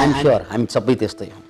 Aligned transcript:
I'm 0.00 0.12
sure 0.20 0.42
हामी 0.50 0.66
सबै 0.72 0.94
त्यस्तै 1.00 1.28
हौँ। 1.28 1.44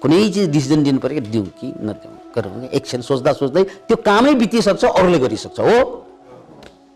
कुनै 0.00 0.18
चिज 0.34 0.48
डिसिजन 0.56 0.80
दिनु 0.84 0.98
पऱ्यो 1.04 1.20
दिउँ 1.32 1.46
कि 1.60 1.68
नदिउँ 1.84 2.14
गरौँ 2.34 2.72
एकछिन 2.72 3.00
सोच्दा 3.04 3.32
सोच्दै 3.40 3.62
त्यो 3.88 3.96
कामै 4.08 4.32
बितिसक्छ 4.40 4.84
अरूले 4.98 5.18
गरिसक्छ 5.24 5.58
हो 5.60 5.76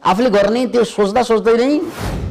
आफूले 0.00 0.30
गर्ने 0.36 0.60
त्यो 0.72 0.84
सोच्दा 0.96 1.22
सोच्दै 1.30 1.54
नै 1.60 1.70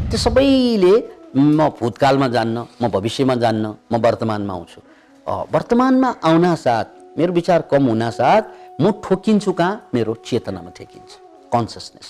त्यो 0.09 0.17
सबैले 0.25 0.93
म 1.37 1.69
भूतकालमा 1.77 2.27
जान्न 2.35 2.57
म 2.81 2.89
भविष्यमा 2.95 3.35
जान्न 3.43 3.65
म 3.91 3.93
वर्तमानमा 4.05 4.53
आउँछु। 4.57 4.79
वर्तमानमा 5.53 6.09
आउन 6.29 6.45
साथ 6.65 6.87
मेरो 7.17 7.31
विचार 7.33 7.61
कम 7.71 7.83
हुन 7.93 8.03
साथ 8.09 8.43
म 8.81 8.91
ठोकिन्छु 9.05 9.51
कहाँ? 9.53 9.73
मेरो 9.93 10.13
चेतनामा 10.25 10.71
ठेकिन्छ। 10.77 11.11
कन्सियसनेस 11.53 12.07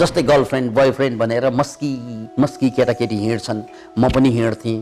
जस्तै 0.00 0.22
गर्लफ्रेन्ड 0.30 0.66
बोयफ्रेन्ड 0.74 1.14
भनेर 1.20 1.44
मस्की 1.60 1.92
मस्की 2.40 2.68
केटाकेटी 2.76 3.16
हिँड्छन्। 3.24 3.60
म 3.98 4.02
पनि 4.14 4.30
हिँड्थेँ। 4.36 4.78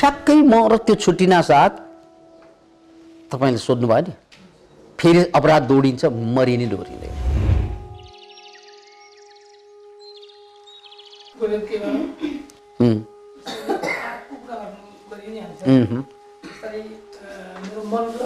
ठ्याक्कै 0.00 0.38
म 0.42 0.54
र 0.72 0.76
त्यो 0.86 0.94
छुट्टिन 1.04 1.34
साथ 1.42 1.72
तपाईँले 3.32 3.58
सोध्नुभयो 3.58 4.02
नि 4.06 4.12
फेरि 4.98 5.22
अपराध 5.38 5.62
दौडिन्छ 5.70 6.02
मरि 6.36 6.54
नै 6.56 6.66
डोरिँदैन 6.74 7.14
मेरो 17.62 17.82
मन 17.92 18.04
र 18.20 18.22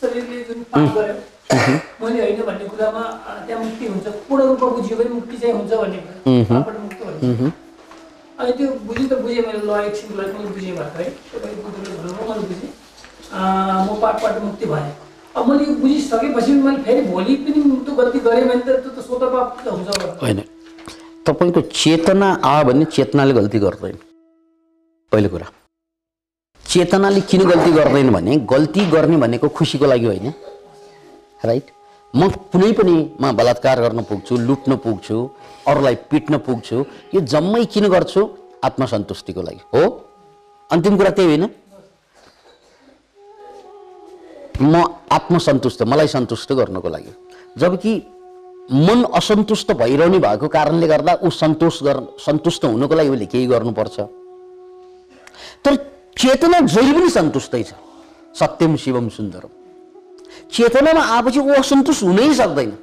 शरीरले 0.00 0.38
जुन 0.48 0.58
मैले 2.02 2.18
होइन 2.22 2.40
भन्ने 2.48 2.64
कुरामा 2.72 3.02
त्यहाँ 3.46 3.62
मुक्ति 3.64 3.84
हुन्छ। 3.86 4.06
पूर्ण 4.28 4.42
रूपमा 4.46 4.68
बुझियो 4.76 4.96
भने 4.98 5.10
मुक्ति 5.18 5.36
चाहिँ 5.42 5.54
हुन्छ 5.54 5.72
भन्ने 5.72 5.98
कुरा। 5.98 6.78
मुक्त 6.84 7.00
अनि 8.40 8.52
त्यो 8.58 8.66
बुझि 8.86 9.04
त 9.06 9.12
बुझेँ 9.22 9.42
मैले 9.46 9.60
ल 9.68 9.70
एकछिनको 9.86 10.14
लागि 10.20 10.32
मैले 10.32 10.50
बुझेँ 10.56 10.74
बुझ्नु 10.74 11.80
भन्नुभयो 12.02 12.24
मैले 12.28 12.44
बुझेँ। 12.50 12.70
म 13.86 14.00
पापबाट 14.02 14.36
मुक्ति 14.42 14.66
भएँ। 14.72 14.92
अब 15.36 15.48
मैले 15.48 15.64
यो 15.64 15.74
बुझिसकेपछि 15.82 16.52
मैले 16.64 16.82
फेरि 16.86 17.00
भोलि 17.08 17.34
पनि 17.44 17.60
त्यो 17.84 17.92
गल्ती 18.00 18.18
गरेँ 18.26 18.44
भने 18.48 18.62
त 18.62 18.68
त्यो 18.82 18.90
त 18.96 19.04
स्वत 19.06 19.22
पाप 19.32 19.48
त 19.64 19.68
हुन्छ। 19.68 19.88
होइन। 20.22 20.40
तपाईँको 21.26 21.60
चेतना 21.72 22.28
आयो 22.44 22.64
भने 22.68 22.84
चेतनाले 22.94 23.32
गल्ती 23.34 23.58
गर्दैन। 23.64 23.96
पहिलो 25.12 25.28
कुरा। 25.28 25.46
चेतनाले 26.64 27.20
किन 27.30 27.40
गल्ती 27.48 27.70
गर्दैन 27.72 28.08
भने 28.12 28.36
गल्ती 28.52 28.80
गर्ने 28.94 29.16
भनेको 29.24 29.48
खुसीको 29.56 29.86
लागि 29.86 30.06
होइन। 30.06 30.26
राइट 31.44 31.66
म 32.14 32.28
कुनै 32.52 32.72
पनि 32.72 32.94
म 33.20 33.32
बलात्कार 33.32 33.80
गर्न 33.80 34.02
पुग्छु 34.02 34.36
लुट्न 34.36 34.76
पुग्छु 34.76 35.16
अरूलाई 35.68 35.94
पिट्न 36.10 36.38
पुग्छु 36.38 36.76
यो 37.14 37.20
जम्मै 37.20 37.64
किन 37.64 37.88
गर्छु? 37.88 38.20
आत्मसन्तुष्टिको 38.64 39.42
लागि। 39.42 39.60
हो? 39.74 39.82
अन्तिम 40.70 40.96
कुरा 40.96 41.10
त्यही 41.10 41.28
होइन। 41.28 41.44
म 44.62 44.74
आत्मसन्तुष्ट 45.10 45.82
मलाई 45.82 46.06
सन्तुष्ट 46.06 46.52
गर्नको 46.52 46.88
लागि। 46.88 47.12
जबकि 47.58 47.92
मन 48.70 49.04
असन्तुष्ट 49.14 49.72
भइरहने 49.72 50.18
भएको 50.18 50.48
कारणले 50.48 50.86
गर्दा 50.86 51.12
ऊ 51.24 51.30
सन्तोष 51.30 51.82
गर्न 51.82 52.06
सन्तुष्ट 52.26 52.64
हुनको 52.64 52.94
लागि 52.94 53.08
उसले 53.08 53.26
केही 53.26 53.46
गर्नुपर्छ। 53.46 53.96
तर 55.64 55.74
चेतना 56.18 56.60
जहिले 56.60 56.98
पनि 56.98 57.10
सन्तुष्टै 57.10 57.62
छ। 57.62 57.72
सत्यम 58.38 58.76
शिवम 58.76 59.08
सुन्दरम। 59.08 59.61
चेतनामा 60.52 61.02
आएपछि 61.04 61.38
ऊ 61.38 61.48
असन्तुष्ट 61.48 62.02
हुनै 62.02 62.34
सक्दैन। 62.34 62.78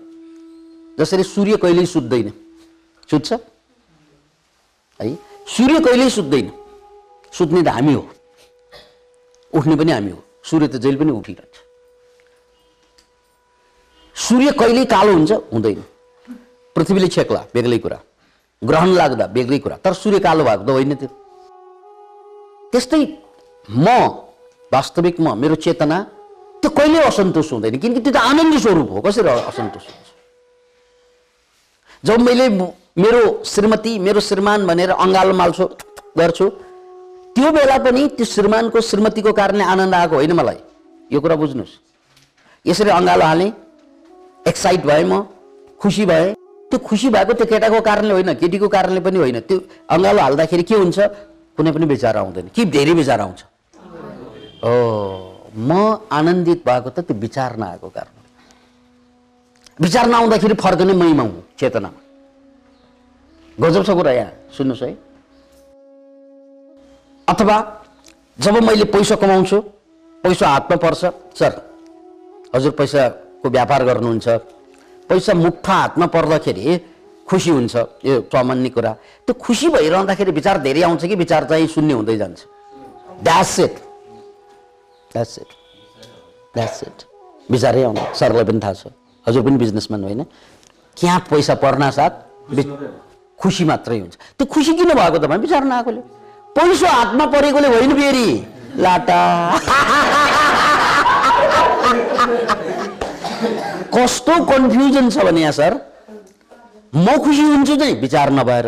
जसरी 0.99 1.23
सूर्य 1.23 1.57
कहिल्यै 1.57 1.85
सुत्दैन। 1.85 2.31
सुत्छ? 3.11 3.33
है? 5.01 5.15
सूर्य 5.47 5.79
कहिल्यै 5.79 6.09
सुत्दैन। 6.09 6.51
सुत्ने 7.33 7.61
त 7.61 7.67
हामी 7.67 7.93
हो। 7.93 8.09
उठ्ने 9.53 9.75
पनि 9.75 9.91
हामी 9.91 10.11
हो। 10.11 10.23
सूर्य 10.43 10.67
त 10.67 10.75
जहिले 10.75 10.97
पनि 10.97 11.11
उठिरहन्छ। 11.11 11.55
सूर्य 14.15 14.51
कहिल्यै 14.51 14.85
कालो 14.85 15.13
हुन्छ? 15.13 15.31
हुँदैन। 15.31 15.83
पृथ्वीले 16.75 17.07
छेक्ला 17.07 17.45
बेग्लै 17.53 17.77
कुरा। 17.77 17.99
ग्रहण 18.63 18.87
लाग्दा 18.87 19.27
बेग्लै 19.27 19.59
कुरा। 19.59 19.77
तर 19.77 19.93
सूर्य 19.93 20.19
कालो 20.19 20.43
भएको 20.43 20.63
त 20.63 20.69
होइन 20.69 20.95
त्यो। 20.95 21.09
त्यस्तै 22.71 23.17
म 23.69 23.87
वास्तविक 24.73 25.19
म 25.19 25.37
मेरो 25.37 25.55
चेतना 25.55 25.97
त्यो 26.63 26.69
कहिल्यै 26.71 27.03
असन्तोष 27.03 27.51
हुँदैन 27.53 27.77
किनकि 27.79 27.99
त्यो 28.01 28.13
त 28.13 28.17
आनन्द 28.23 28.57
स्वरूप 28.59 28.89
हो 28.91 29.01
कसरी 29.01 29.29
असन्तोष 29.47 29.85
हुन्छ 29.87 30.07
जब 32.03 32.19
मैले 32.21 32.47
मेरो 32.97 33.21
श्रीमती 33.45 33.97
मेरो 33.99 34.19
श्रीमान 34.21 34.65
भनेर 34.67 34.91
अँगालो 34.97 35.33
माल्छु 35.33 35.65
गर्छु 36.17 36.49
त्यो 37.35 37.51
बेला 37.51 37.77
पनि 37.79 38.07
त्यो 38.17 38.25
श्रीमानको 38.25 38.81
श्रीमतीको 38.81 39.31
कारणले 39.33 39.63
आनन्द 39.65 39.95
आएको 39.95 40.15
होइन 40.15 40.31
मलाई 40.33 40.59
यो 41.11 41.19
कुरा 41.21 41.35
बुझ्नुहोस् 41.35 41.75
यसरी 42.65 42.89
अँगालो 42.91 43.25
हालेँ 43.25 43.51
एक्साइट 44.45 44.85
भएँ 44.85 45.03
म 45.05 45.23
खुसी 45.79 46.05
भएँ 46.05 46.33
त्यो 46.71 46.79
खुसी 46.81 47.09
भएको 47.09 47.33
त्यो 47.33 47.45
केटाको 47.45 47.81
कारणले 47.81 48.13
होइन 48.13 48.33
केटीको 48.35 48.67
कारणले 48.67 48.99
पनि 48.99 49.17
होइन 49.17 49.39
त्यो 49.41 49.59
अँगालो 49.89 50.21
हाल्दाखेरि 50.21 50.63
के 50.63 50.75
हुन्छ 50.75 50.99
कुनै 51.57 51.71
पनि 51.71 51.85
विचार 51.87 52.15
आउँदैन 52.17 52.47
कि 52.51 52.65
धेरै 52.67 52.93
विचार 52.95 53.19
आउँछ 53.19 53.43
ओ 54.63 55.28
म 55.55 55.97
आनन्दित 56.11 56.63
भएको 56.65 56.89
त 56.89 56.99
त्यो 56.99 57.15
विचार 57.17 57.55
नआएको 57.57 57.89
कारण 57.89 58.17
विचार 59.79 60.07
नआउँदाखेरि 60.07 60.53
फर्कने 60.53 60.93
मैमा 60.93 61.23
हुँ 61.23 61.43
चेतनामा 61.59 61.99
गजब 63.57 63.83
छ 63.83 63.89
कुरा 63.89 64.11
यहाँ 64.11 64.31
सुन्नुहोस् 64.57 64.83
है। 64.83 64.97
अथवा 67.27 67.57
जब 68.39 68.55
मैले 68.63 68.85
पैसा 68.93 69.15
कमाउँछु 69.15 69.57
पैसा 70.23 70.47
हातमा 70.47 70.75
पर्छ 70.77 71.01
सर 71.39 71.51
हजुर 72.55 72.71
पैसाको 72.71 73.49
व्यापार 73.49 73.83
गर्नुहुन्छ 73.85 74.27
पैसा 75.09 75.33
मुठा 75.33 75.73
हातमा 75.73 76.05
पर्दाखेरि 76.15 76.77
खुसी 77.27 77.49
हुन्छ 77.49 77.75
यो 78.05 78.21
सामान्य 78.31 78.69
कुरा। 78.69 78.91
त्यो 79.27 79.33
खुसी 79.33 79.67
भइरहँदाखेरि 79.69 80.31
विचार 80.31 80.57
धेरै 80.61 80.81
आउँछ 80.81 81.05
कि 81.05 81.15
विचार 81.15 81.45
चाहिँ 81.45 81.67
शून्य 81.67 81.93
हुँदै 81.93 82.17
जान्छ। 82.17 82.39
That's 83.23 83.59
it 83.59 83.75
that's 85.13 85.37
it 85.39 85.51
that's 86.55 86.81
it 86.83 87.03
विचारै 87.49 87.83
आउनु 87.83 88.01
सरलाई 88.15 88.43
पनि 88.43 88.59
थाहा 88.63 88.73
छ 88.73 88.93
हजुर 89.25 89.43
पनि 89.43 89.57
बिजनेसम्यान 89.57 90.03
होइन 90.03 90.23
त्यहाँ 90.97 91.19
पैसा 91.29 91.53
पर्न 91.63 91.89
साथ 91.91 92.13
वि- 92.51 92.67
खुसी 93.39 93.63
मात्रै 93.65 93.99
हुन्छ 93.99 94.15
त्यो 94.37 94.45
खुसी 94.53 94.73
किन 94.77 94.93
भएको 94.93 95.17
तपाईँ 95.17 95.41
विचार 95.41 95.63
नआएकोले 95.65 96.01
पैसा 96.55 96.89
हातमा 96.91 97.25
परेकोले 97.35 97.67
होइन 97.67 97.91
फेरि 97.95 98.27
लाटा 98.77 99.19
कस्तो 103.95 104.33
कन्फ्युजन 104.45 105.09
छ 105.09 105.23
भने 105.25 105.41
यहाँ 105.41 105.51
सर 105.53 105.73
म 106.95 107.17
खुसी 107.23 107.41
हुन्छु 107.43 107.75
चाहिँ 107.75 107.95
विचार 108.01 108.31
नभएर 108.31 108.67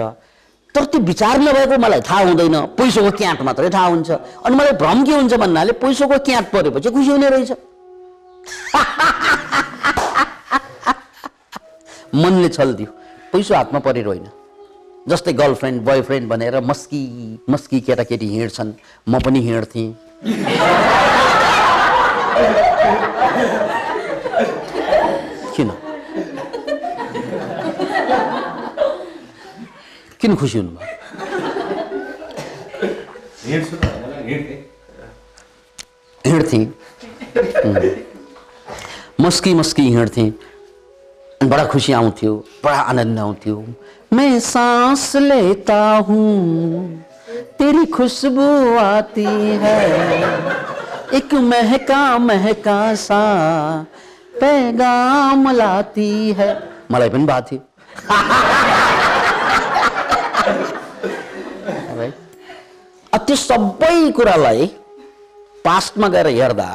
तर 0.75 0.83
त्यो 0.85 0.99
विचार 1.01 1.39
नभएको 1.39 1.77
मलाई 1.77 2.01
थाहा 2.01 2.19
हुँदैन। 2.23 2.55
पैसाको 2.79 3.11
क्याट 3.17 3.41
मात्रै 3.43 3.69
थाहा 3.69 3.87
हुन्छ। 3.87 4.09
अनि 4.45 4.55
मलाई 4.55 4.71
भ्रम 4.81 5.03
के 5.05 5.11
हुन्छ 5.11 5.33
भन्नाले 5.33 5.71
पैसाको 5.83 6.17
क्याट 6.23 6.45
परेपछि 6.51 6.89
खुसी 6.89 7.11
हुने 7.11 7.29
रहेछ। 7.29 7.51
मनले 12.15 12.49
छल्दियो। 12.49 12.89
पैसा 13.33 13.57
हातमा 13.57 13.79
परेर 13.79 14.05
होइन। 14.05 14.27
जस्तै 15.09 15.33
गर्लफ्रेन्ड 15.33 15.81
बोयफ्रेन्ड 15.83 16.29
भनेर 16.29 16.59
मस्की 16.61 17.03
मस्की 17.49 17.79
केटाकेटी 17.81 18.27
हिँड्छन्। 18.29 18.73
म 19.09 19.19
पनि 19.19 19.39
हिँड्थेँ। 19.41 19.87
किन? 25.55 25.71
किन 30.21 30.35
खुसी 30.35 30.57
हुनुभयो 30.57 30.87
हिँड्छु 33.45 33.75
त 33.75 33.85
भनेर 33.85 34.21
हिँड्थेँ 34.27 34.59
हिँड्थेँ 36.25 36.65
हम्म। 37.65 37.81
मस्की 39.25 39.53
मस्की 39.53 39.83
हिँड्थेँ 39.95 40.29
अनि 41.41 41.49
बडा 41.49 41.65
खुसी 41.73 41.91
आउँथ्यो 41.93 42.33
बडा 42.63 42.79
आनन्द 42.93 43.19
आउँथ्यो 43.19 43.55
मैं 44.13 44.39
सांस 44.39 45.15
लेता 45.15 45.81
हूँ 46.07 46.29
तेरी 47.59 47.85
खुशबू 47.95 48.49
आती 48.77 49.25
है। 49.63 49.79
एक 51.17 51.33
महका 51.33 52.03
महका 52.19 52.79
सा 52.95 53.23
पैगाम 54.41 55.49
लाती 55.51 56.11
है। 56.37 56.49
मलाई 56.91 57.09
पनि 57.09 57.25
भएको 57.25 57.41
थियो 57.49 57.61
Right? 61.91 62.13
अब 62.13 62.19
त्यो 63.13 63.35
सबै 63.35 64.11
कुरालाई 64.17 64.67
पास्टमा 65.65 66.07
गएर 66.13 66.27
हेर्दा 66.27 66.69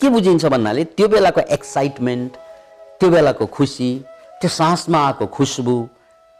के 0.00 0.08
बुझिन्छ 0.10 0.44
भन्नाले 0.54 0.84
त्यो 0.96 1.08
बेलाको 1.08 1.40
एक्साइटमेन्ट 1.56 2.32
त्यो 3.00 3.08
बेलाको 3.10 3.46
खुसी 3.56 3.90
त्यो 4.40 4.48
सासमा 4.50 4.98
आएको 5.06 5.26
खुसबु 5.36 5.76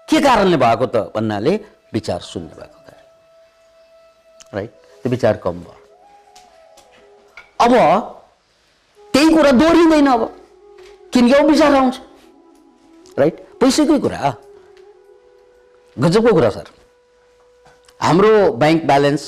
के 0.08 0.20
कारणले 0.20 0.56
भएको 0.64 0.86
त 0.86 0.96
भन्नाले 1.14 1.52
विचार 1.94 2.20
शून्य 2.30 2.52
भएको 2.60 2.78
कारण 2.86 4.56
राइट 4.56 4.70
त्यो 5.02 5.10
विचार 5.10 5.36
कम 5.44 5.60
भयो। 5.60 5.74
अब 7.64 7.72
त्यही 9.14 9.28
कुरा 9.36 9.50
दोहोरिँदैन 9.60 10.06
अब। 10.06 10.22
किनकि 11.12 11.34
अब 11.34 11.46
विचार 11.50 11.74
आउँछ। 11.74 11.94
राइट 13.18 13.36
पैसाकै 13.60 13.98
कुरा। 13.98 14.34
गजबको 15.96 16.32
कुरा 16.34 16.50
सर। 16.50 16.66
हाम्रो 18.06 18.52
ब्याङ्क 18.62 18.82
ब्यालेन्स 18.86 19.22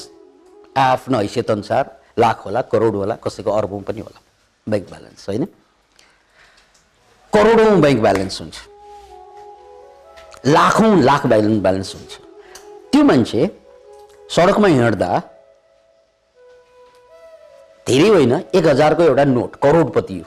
आफ्नो 0.77 1.19
हैसियत 1.19 1.51
अनुसार 1.51 1.85
लाख 2.19 2.45
होला 2.47 2.61
करोड 2.73 2.95
होला 2.95 3.15
कसैको 3.25 3.51
अर्बौँ 3.51 3.81
पनि 3.83 4.01
होला 4.01 4.21
ब्याङ्क 4.67 4.87
ब्यालेन्स 4.91 5.29
होइन? 5.29 5.45
करोडौँ 7.33 7.81
ब्याङ्क 7.81 8.01
ब्यालेन्स 8.03 8.41
हुन्छ। 8.41 8.57
लाखौँ 10.47 10.93
लाख 11.03 11.27
ब्यालेन्स 11.27 11.61
ब्यालेन्स 11.63 11.95
हुन्छ। 11.95 12.13
त्यो 12.93 13.03
मान्छे 13.03 13.51
सडकमा 14.37 14.69
हिँड्दा 14.69 15.11
धेरै 17.87 18.09
होइन 18.09 18.33
एक 18.55 18.67
हजारको 18.67 19.03
एउटा 19.03 19.25
नोट 19.25 19.57
करोडपति 19.63 20.19
हो। 20.19 20.27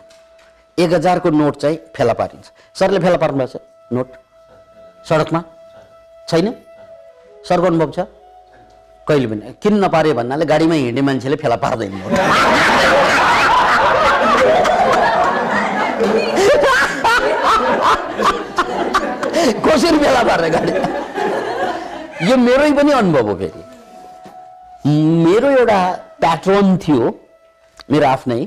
एक 0.83 0.93
हजारको 0.93 1.29
नोट 1.29 1.55
चाहिँ 1.55 1.77
फेला 1.95 2.13
पारिन्छ। 2.13 2.51
सरले 2.79 2.99
फेला 2.99 3.17
पार्नु 3.17 3.37
भएको 3.37 3.59
छ? 3.59 3.61
नोट? 3.95 4.07
सडकमा? 5.09 5.41
छैन? 6.29 6.47
सरको 7.47 7.67
अनुभव 7.67 7.91
छ? 7.91 8.11
कहिले 9.07 9.27
पनि 9.27 9.53
किन 9.63 9.73
नपारे 9.83 10.13
भन्नाले 10.19 10.45
गाडीमा 10.45 10.75
हिँड्ने 10.75 11.01
मान्छेले 11.01 11.35
फेला 11.41 11.57
पार्दैन 11.63 11.91
कसरी 19.65 19.97
फेला 19.97 20.21
पार्ने 20.23 20.49
गाडी? 20.49 20.71
यो 22.29 22.35
मेरै 22.37 22.71
पनि 22.77 22.91
अनुभव 22.91 23.29
हो 23.29 23.35
फेरि। 23.41 23.61
मेरो 25.25 25.49
एउटा 25.59 25.79
प्याट्रोन 26.21 26.77
थियो 26.83 27.03
मेरो 27.91 28.05
आफ्नै। 28.07 28.41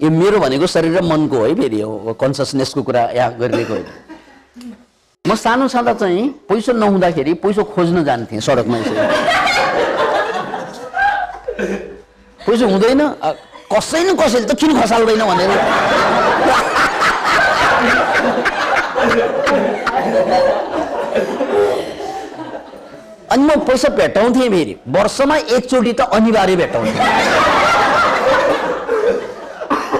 यो 0.00 0.10
मेरो 0.10 0.38
भनेको 0.40 0.66
शरीर 0.66 0.98
र 0.98 1.02
मनको 1.02 1.38
है 1.44 1.54
फेरि 1.54 1.80
कन्सियसनेसको 2.20 2.82
कुरा 2.82 3.02
यहाँ 3.18 3.30
गरिरहेको 3.40 3.72
होइन। 3.74 3.88
म 5.24 5.34
सानो 5.34 5.68
छँदा 5.68 5.92
चाहिँ 6.00 6.22
पैसा 6.48 6.72
नहुँदाखेरि 6.72 7.32
पैसा 7.42 7.62
खोज्न 7.74 8.04
जान्थेँ 8.04 8.40
सडकमा 8.40 8.76
यसरी। 8.78 8.98
पैसा 12.46 12.66
हुँदैन। 12.66 13.00
कसै 13.72 14.00
न 14.02 14.14
कसैले 14.18 14.46
त 14.46 14.52
किन 14.60 14.70
खसाल्दैन 14.80 15.22
भनेर। 15.30 15.50
अनि 23.30 23.42
म 23.44 23.50
पैसा 23.66 23.88
भेटाउँथेँ 23.94 24.48
फेरि। 24.50 24.74
वर्षमा 24.88 25.36
एकचोटि 25.36 25.92
त 25.92 26.00
अनिवार्य 26.10 26.56
भेटाउँथेँ 26.56 26.98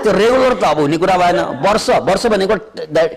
त्यो 0.02 0.12
रेगुलर 0.12 0.54
त 0.54 0.64
अब 0.64 0.78
हुने 0.80 0.96
कुरा 0.98 1.16
भएन। 1.16 1.38
वर्ष 1.62 1.86
वर्ष 2.08 2.26
भनेको 2.26 2.54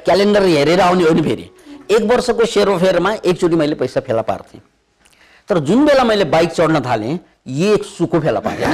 क्यालेन्डर 0.06 0.44
हेरेर 0.45 0.81
आउने 0.81 1.03
हो 1.03 1.13
नि 1.13 1.21
फेरि। 1.21 1.50
एक 1.95 2.03
वर्षको 2.12 2.45
सेरोफेरमा 2.45 3.12
एकचोटि 3.25 3.56
मैले 3.56 3.75
पैसा 3.75 4.00
फेला 4.06 4.21
पार्थेँ। 4.21 4.62
तर 5.50 5.60
जुन 5.68 5.86
बेला 5.86 6.04
मैले 6.04 6.25
बाइक 6.34 6.51
चढ्न 6.51 6.80
थालेँ 6.86 7.19
एक 7.69 7.84
सुको 7.86 8.19
फेला 8.19 8.40
पारेँ 8.40 8.68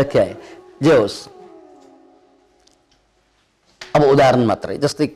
ओके 0.00 0.24
जे 0.82 0.96
होस्। 0.96 1.16
अब 3.96 4.02
उदाहरण 4.04 4.44
मात्रै 4.46 4.76
जस्तै 4.78 5.06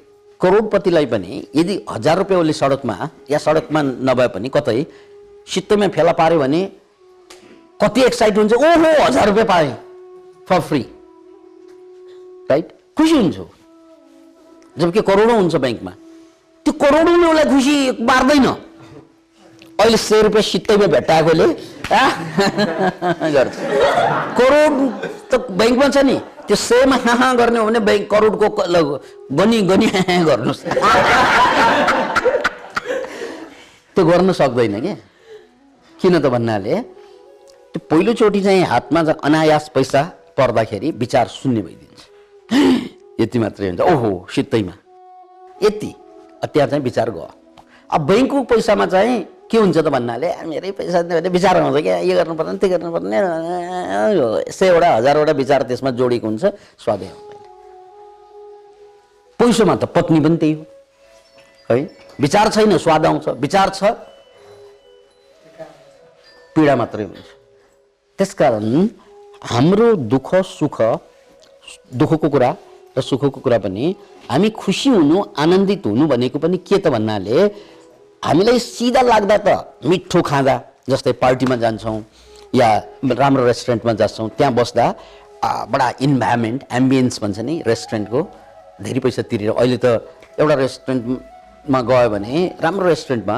करोडपतिलाई 0.40 1.06
पनि 1.06 1.42
यदि 1.56 1.74
हजार 1.90 2.18
रुपियाँ 2.18 2.40
उसले 2.40 2.52
सडकमा 2.52 2.96
या 3.30 3.38
सडकमा 3.38 3.82
नभए 3.82 4.28
पनि 4.34 4.48
कतै 4.54 4.78
सित्तैमा 5.54 5.88
फेला 5.94 6.12
पाऱ्यो 6.20 6.38
भने 6.40 6.60
कति 7.80 8.00
एक्साइट 8.02 8.38
हुन्छ 8.38 8.52
ओहो 8.52 8.92
हजार 9.04 9.26
रुपियाँ 9.28 9.46
पाएँ। 9.46 9.72
फर 10.48 10.60
फ्री 10.68 10.80
राइट 12.50 12.72
खुसी 12.96 13.16
हुन्छु। 13.16 13.44
जबकि 14.78 15.00
करोडौँ 15.08 15.36
हुन्छ 15.36 15.54
ब्याङ्कमा। 15.56 15.92
त्यो 16.66 16.72
करोडौँले 16.82 17.26
उसलाई 17.28 17.46
खुसी 17.52 17.76
पार्दैन 18.08 18.46
अहिले 19.80 19.98
सय 19.98 20.22
रुपियाँ 20.22 20.42
सित्तैमा 20.42 20.86
भेट्टाएकोले 20.94 21.46
करोड 24.38 24.74
त 25.30 25.32
ब्याङ्कमा 25.58 25.86
छ 25.88 25.96
नि। 26.08 26.16
त्यो 26.46 26.56
सयमा 26.56 26.96
हाँ 27.04 27.16
हाँ 27.20 27.32
गर्ने 27.36 27.58
हो 27.58 27.64
भने 27.66 27.80
ब्याङ्क 27.88 28.06
करोडको 28.10 28.46
गनी 29.38 29.58
गनी 29.70 29.86
गर्नुहोस्। 30.28 30.62
त्यो 33.94 34.02
गर्न 34.04 34.32
सक्दैन 34.32 34.74
क्या 34.80 34.96
किन 36.00 36.14
त 36.18 36.26
भन्नाले 36.34 36.74
त्यो 37.72 37.80
पहिलोचोटि 37.90 38.40
चाहिँ 38.42 38.62
हातमा 38.72 39.00
अनायास 39.26 39.64
पैसा 39.74 40.02
पर्दाखेरि 40.38 40.88
विचार 41.02 41.26
शून्य 41.28 41.60
भइदिन्छ। 41.62 42.00
यति 43.22 43.38
मात्रै 43.38 43.66
हुन्छ। 43.68 43.80
ओहो 43.80 44.10
सित्तैमा। 44.34 44.74
यति। 45.62 45.90
त्यहाँ 46.42 46.68
चाहिँ 46.68 46.82
विचार 46.84 47.10
गयो। 47.10 47.28
अब 47.90 48.00
ब्याङ्कको 48.06 48.42
पैसामा 48.50 48.86
चाहिँ 48.86 49.14
के 49.50 49.58
हुन्छ 49.58 49.78
त 49.78 49.88
भन्नाले 49.94 50.28
मेरै 50.48 50.70
पैसा 50.74 51.02
भने 51.02 51.28
विचार 51.28 51.56
आउँछ 51.60 51.82
क्या। 51.82 51.96
यो 52.02 52.14
गर्नुपर्ने 52.18 52.58
त्यो 52.58 52.68
गर्नुपर्ने 52.72 53.18
यो 54.18 54.26
सयवटा 54.50 54.88
हजारवटा 54.96 55.32
विचार 55.32 55.60
त्यसमा 55.68 55.90
जोडिएको 55.94 56.26
हुन्छ। 56.26 56.44
स्वादै 56.82 57.06
आउँदैन 57.12 57.40
पैसोमा 59.38 59.74
त 59.76 59.84
पत्नी 59.92 60.18
पनि 60.24 60.36
त्यही 60.40 60.52
हो। 60.56 60.64
है? 61.70 61.78
विचार 62.20 62.48
छैन 62.50 62.76
स्वाद 62.78 63.06
आउँछ। 63.06 63.28
विचार 63.38 63.68
छ। 63.70 63.82
पीडा 66.54 66.74
मात्रै 66.76 67.04
हुन्छ। 67.04 67.28
त्यसकारण 68.18 68.88
हाम्रो 69.52 69.86
दुःख 70.10 70.28
सुख 70.48 70.76
दुःखको 71.92 72.28
कुरा 72.28 72.50
र 72.96 73.00
सुखको 73.00 73.40
कुरा 73.40 73.58
पनि 73.64 73.84
हामी 74.30 74.48
खुसी 74.62 74.90
हुनु 74.90 75.16
आनन्दित 75.38 75.86
हुनु 75.86 76.06
भनेको 76.12 76.38
पनि 76.38 76.56
के 76.68 76.78
त 76.78 76.86
भन्नाले 76.94 77.38
हामीलाई 78.22 78.58
सिधा 78.58 79.02
लाग्दा 79.02 79.36
त 79.46 79.48
मिठो 79.88 80.22
खाँदा 80.22 80.54
जस्तै 80.90 81.12
पार्टीमा 81.24 81.56
जान्छौँ 81.64 81.98
या 82.54 82.68
राम्रो 83.22 83.46
रेस्टुरेन्टमा 83.46 83.92
जान्छौँ 84.00 84.28
त्यहाँ 84.38 84.52
बस्दा 84.54 84.86
बडा 85.72 85.88
इन्भाइरोमेन्ट 86.06 86.60
एम्बियन्स 86.78 87.20
भन्छ 87.22 87.38
नि 87.48 87.54
रेस्टुरेन्टको 87.66 88.20
धेरै 88.82 89.00
पैसा 89.00 89.22
तिरेर। 89.30 89.50
अहिले 89.50 89.78
त 89.84 89.86
एउटा 90.38 90.54
रेस्टुरेन्टमा 90.54 91.80
गयो 91.90 92.08
भने 92.14 92.34
राम्रो 92.62 92.88
रेस्टुरेन्टमा 92.88 93.36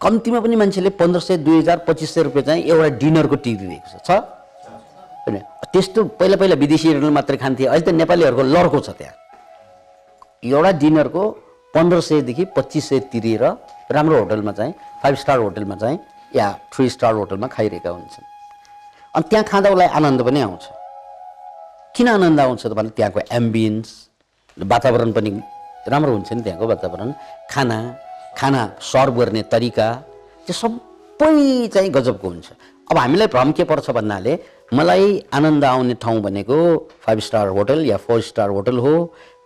कम्तीमा 0.00 0.40
पनि 0.40 0.56
मान्छेले 0.56 0.90
पन्ध्र 1.00 1.20
सय 1.20 1.36
दुई 1.46 1.58
हजार 1.58 1.78
पच्चिस 1.88 2.14
सय 2.14 2.22
रुपियाँ 2.22 2.44
चाहिँ 2.46 2.62
एउटा 2.70 2.88
डिनरको 3.02 3.36
तिरिरहेको 3.44 3.88
छ। 3.90 4.06
छ? 4.06 4.10
होइन 5.28 5.44
त्यस्तो 5.72 6.00
पहिला 6.18 6.36
पहिला 6.40 6.54
विदेशीहरूले 6.64 7.12
मात्रै 7.12 7.36
खान्थे। 7.36 7.64
अहिले 7.66 7.84
त 7.84 7.88
नेपालीहरूको 8.00 8.42
लर्को 8.54 8.78
छ 8.80 8.88
त्यहाँ। 8.98 9.14
एउटा 10.42 10.70
डिनरको 10.82 11.22
पन्ध्र 11.74 12.00
सयदेखि 12.00 12.44
पच्चिस 12.56 12.88
सय 12.88 12.98
तिरेर 13.12 13.44
राम्रो 13.92 14.16
होटलमा 14.18 14.52
चाहिँ 14.52 14.72
फाइभ 15.02 15.14
स्टार 15.22 15.38
होटलमा 15.38 15.76
चाहिँ 15.76 15.98
या 16.36 16.46
थ्री 16.72 16.88
स्टार 16.88 17.14
होटलमा 17.14 17.46
खाइरहेका 17.46 17.90
हुन्छन्। 17.90 18.26
अनि 19.14 19.24
त्यहाँ 19.30 19.44
खाँदा 19.44 19.68
उसलाई 19.70 19.88
आनन्द 19.98 20.20
पनि 20.22 20.40
आउँछ। 20.40 20.64
किन 21.96 22.08
आनन्द 22.08 22.40
आउँछ 22.40 22.66
त 22.66 22.72
भने 22.72 22.90
त्यहाँको 22.96 23.20
एम्बियन्स 23.32 23.88
वातावरण 24.56 25.12
पनि 25.12 25.30
राम्रो 25.88 26.12
हुन्छ 26.12 26.32
नि 26.32 26.42
त्यहाँको 26.42 26.66
वातावरण। 26.66 27.08
खाना 27.52 27.78
खाना 28.38 28.62
सर्भ 28.80 29.14
गर्ने 29.18 29.42
तरिका 29.52 29.88
त्यो 30.46 30.54
सबै 30.54 30.87
चाहिँ 31.18 31.90
गजबको 31.90 32.28
हुन्छ। 32.28 32.48
अब 32.90 32.98
हामीलाई 32.98 33.26
भ्रम 33.26 33.52
के 33.52 33.64
पर्छ 33.64 33.90
भन्नाले 33.90 34.38
मलाई 34.74 35.22
आनन्द 35.34 35.64
आउने 35.64 35.94
ठाउँ 35.94 36.20
भनेको 36.22 36.56
फाइभ 37.02 37.18
स्टार 37.20 37.48
होटल 37.48 37.84
या 37.86 37.96
फोर 37.96 38.20
स्टार 38.22 38.48
होटल 38.50 38.78
हो। 38.78 38.94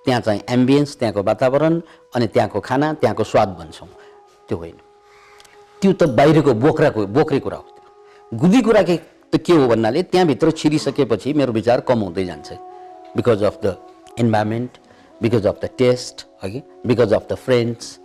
त्यहाँ 0.05 0.21
चाहिँ 0.21 0.41
एम्बियन्स 0.49 0.97
त्यहाँको 0.99 1.23
वातावरण 1.23 1.81
अनि 2.15 2.27
त्यहाँको 2.27 2.61
खाना 2.61 2.93
त्यहाँको 3.01 3.25
स्वाद 3.25 3.49
भन्छौँ। 3.59 3.89
त्यो 4.49 4.59
होइन। 4.59 4.77
त्यो 5.83 5.93
त 5.93 6.03
बाहिरको 6.19 6.53
बोक्राको 6.55 7.07
बोक्रे 7.07 7.41
कुरा 7.41 7.57
हो 7.57 7.63
त्यो। 7.63 8.39
गुदी 8.39 8.61
कुरा 8.63 8.83
के 8.83 8.97
त 9.33 9.37
के 9.41 9.53
हो 9.53 9.67
भन्नाले 9.69 10.03
त्यहाँभित्र 10.03 10.51
छिरिसकेपछि 10.51 11.33
मेरो 11.33 11.53
विचार 11.53 11.81
कम 11.89 11.99
हुँदै 11.99 12.25
जान्छ। 12.25 12.53
Because 13.17 13.43
of 13.43 13.59
the 13.65 13.77
environment 14.19 14.71
because 15.23 15.47
of 15.47 15.59
the 15.65 15.69
taste 15.79 16.27
अघि 16.43 16.63
बिकज 16.87 17.13
अफ 17.13 17.27
द 17.31 17.35
फ्रेन्ड्स 17.35 17.99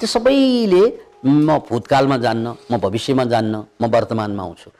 त्यो 0.00 0.06
सबैले 0.06 0.84
म 1.24 1.58
भूतकालमा 1.68 2.16
जान्न 2.16 2.46
म 2.70 2.78
भविष्यमा 2.78 3.24
जान्न 3.24 3.54
म 3.80 3.86
वर्तमानमा 3.94 4.42
आउँछु। 4.42 4.70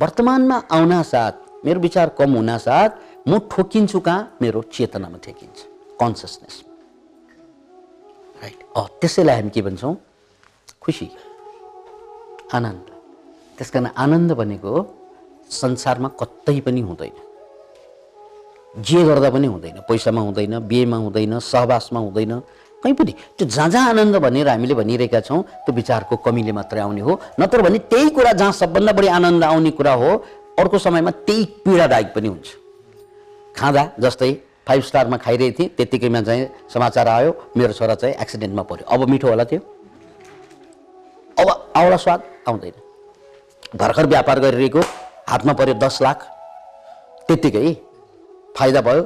वर्तमानमा 0.00 0.56
आउन 0.70 1.02
साथ 1.02 1.64
मेरो 1.64 1.80
विचार 1.80 2.08
कम 2.18 2.30
हुन 2.36 2.56
साथ 2.58 2.90
म 3.28 3.38
ठोकिन्छु 3.50 4.00
कहाँ? 4.00 4.36
मेरो 4.42 4.62
चेतनामा 4.72 5.18
ठेकिन्छ। 5.24 5.58
कन्सियसनेस 6.00 6.56
राइट 8.42 8.58
त्यसैलाई 9.00 9.36
हामी 9.36 9.50
के 9.50 9.62
भन्छौँ? 9.62 9.94
खुसी। 10.80 11.08
आनन्द। 12.54 12.86
त्यस 13.58 13.70
कारण 13.70 13.86
आनन्द 13.96 14.32
भनेको 14.32 14.72
संसारमा 15.50 16.08
कतै 16.20 16.60
पनि 16.66 16.80
हुँदैन। 16.80 17.16
जे 18.84 19.02
गर्दा 19.04 19.30
पनि 19.30 19.46
हुँदैन। 19.46 19.76
पैसामा 19.88 20.20
हुँदैन 20.20 20.58
बिहेमा 20.68 20.96
हुँदैन 20.96 21.38
सहवासमा 21.38 22.00
हुँदैन। 22.00 22.32
कहीँ 22.82 22.94
पनि। 22.94 23.12
त्यो 23.38 23.46
जहाँ 23.46 23.68
जहाँ 23.68 23.88
आनन्द 23.90 24.16
भनेर 24.16 24.48
हामीले 24.48 24.74
भनिरहेका 24.74 25.20
छौँ 25.20 25.42
त्यो 25.42 25.72
विचारको 25.74 26.16
कमीले 26.16 26.52
मात्रै 26.52 26.80
आउने 26.80 27.00
हो। 27.00 27.20
नत्र 27.40 27.62
भने 27.62 27.78
त्यही 27.90 28.10
कुरा 28.10 28.32
जहाँ 28.32 28.52
सबभन्दा 28.52 28.92
बढी 28.92 29.08
आनन्द 29.08 29.44
आउने 29.44 29.70
कुरा 29.70 29.92
हो 29.92 30.10
अर्को 30.58 30.78
समयमा 30.78 31.10
त्यही 31.26 31.44
पीडादायक 31.64 32.14
पनि 32.14 32.28
हुन्छ। 32.28 32.48
खाँदा 33.56 33.82
जस्तै 34.00 34.32
फाइभ 34.66 34.82
स्टारमा 34.82 35.16
खाइरहेको 35.16 35.58
थिएँ 35.58 35.68
त्यत्तिकैमा 35.76 36.20
चाहिँ 36.22 36.48
समाचार 36.72 37.08
आयो 37.08 37.30
मेरो 37.56 37.72
छोरा 37.72 37.94
चाहिँ 37.94 38.14
एक्सिडेन्टमा 38.16 38.62
पऱ्यो। 38.62 38.84
अब 38.86 39.08
मिठो 39.08 39.28
होला 39.28 39.44
त्यो। 39.44 39.60
अब 41.36 41.48
आउला 41.76 41.96
स्वाद 41.96 42.20
आउँदैन। 42.48 42.76
भर्खर 43.76 44.06
व्यापार 44.06 44.38
गरिरहेको 44.40 44.80
हातमा 45.28 45.52
पऱ्यो 45.52 45.74
दस 45.74 45.98
लाख। 46.02 46.18
त्यत्तिकै 47.28 47.74
फाइदा 48.56 48.80
भयो 48.80 49.02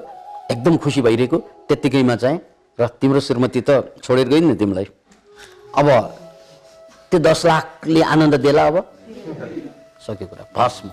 एकदम 0.51 0.77
खुसी 0.77 1.01
भइरहेको 1.03 1.39
त्यत्तिकैमा 1.69 2.17
चाहिँ 2.17 2.39
र 2.79 2.87
तिम्रो 3.01 3.21
श्रीमती 3.21 3.61
त 3.61 3.71
छोडेर 4.03 4.29
गइ 4.29 4.41
नि 4.41 4.55
तिमीलाई। 4.55 4.87
अब 5.79 5.89
त्यो 7.11 7.19
दस 7.21 7.47
लाखले 7.47 8.03
आनन्द 8.03 8.35
देला 8.43 8.67
अब। 8.67 8.77
सक्यो 10.03 10.27
कुरा। 10.27 10.45
भस्म 10.51 10.91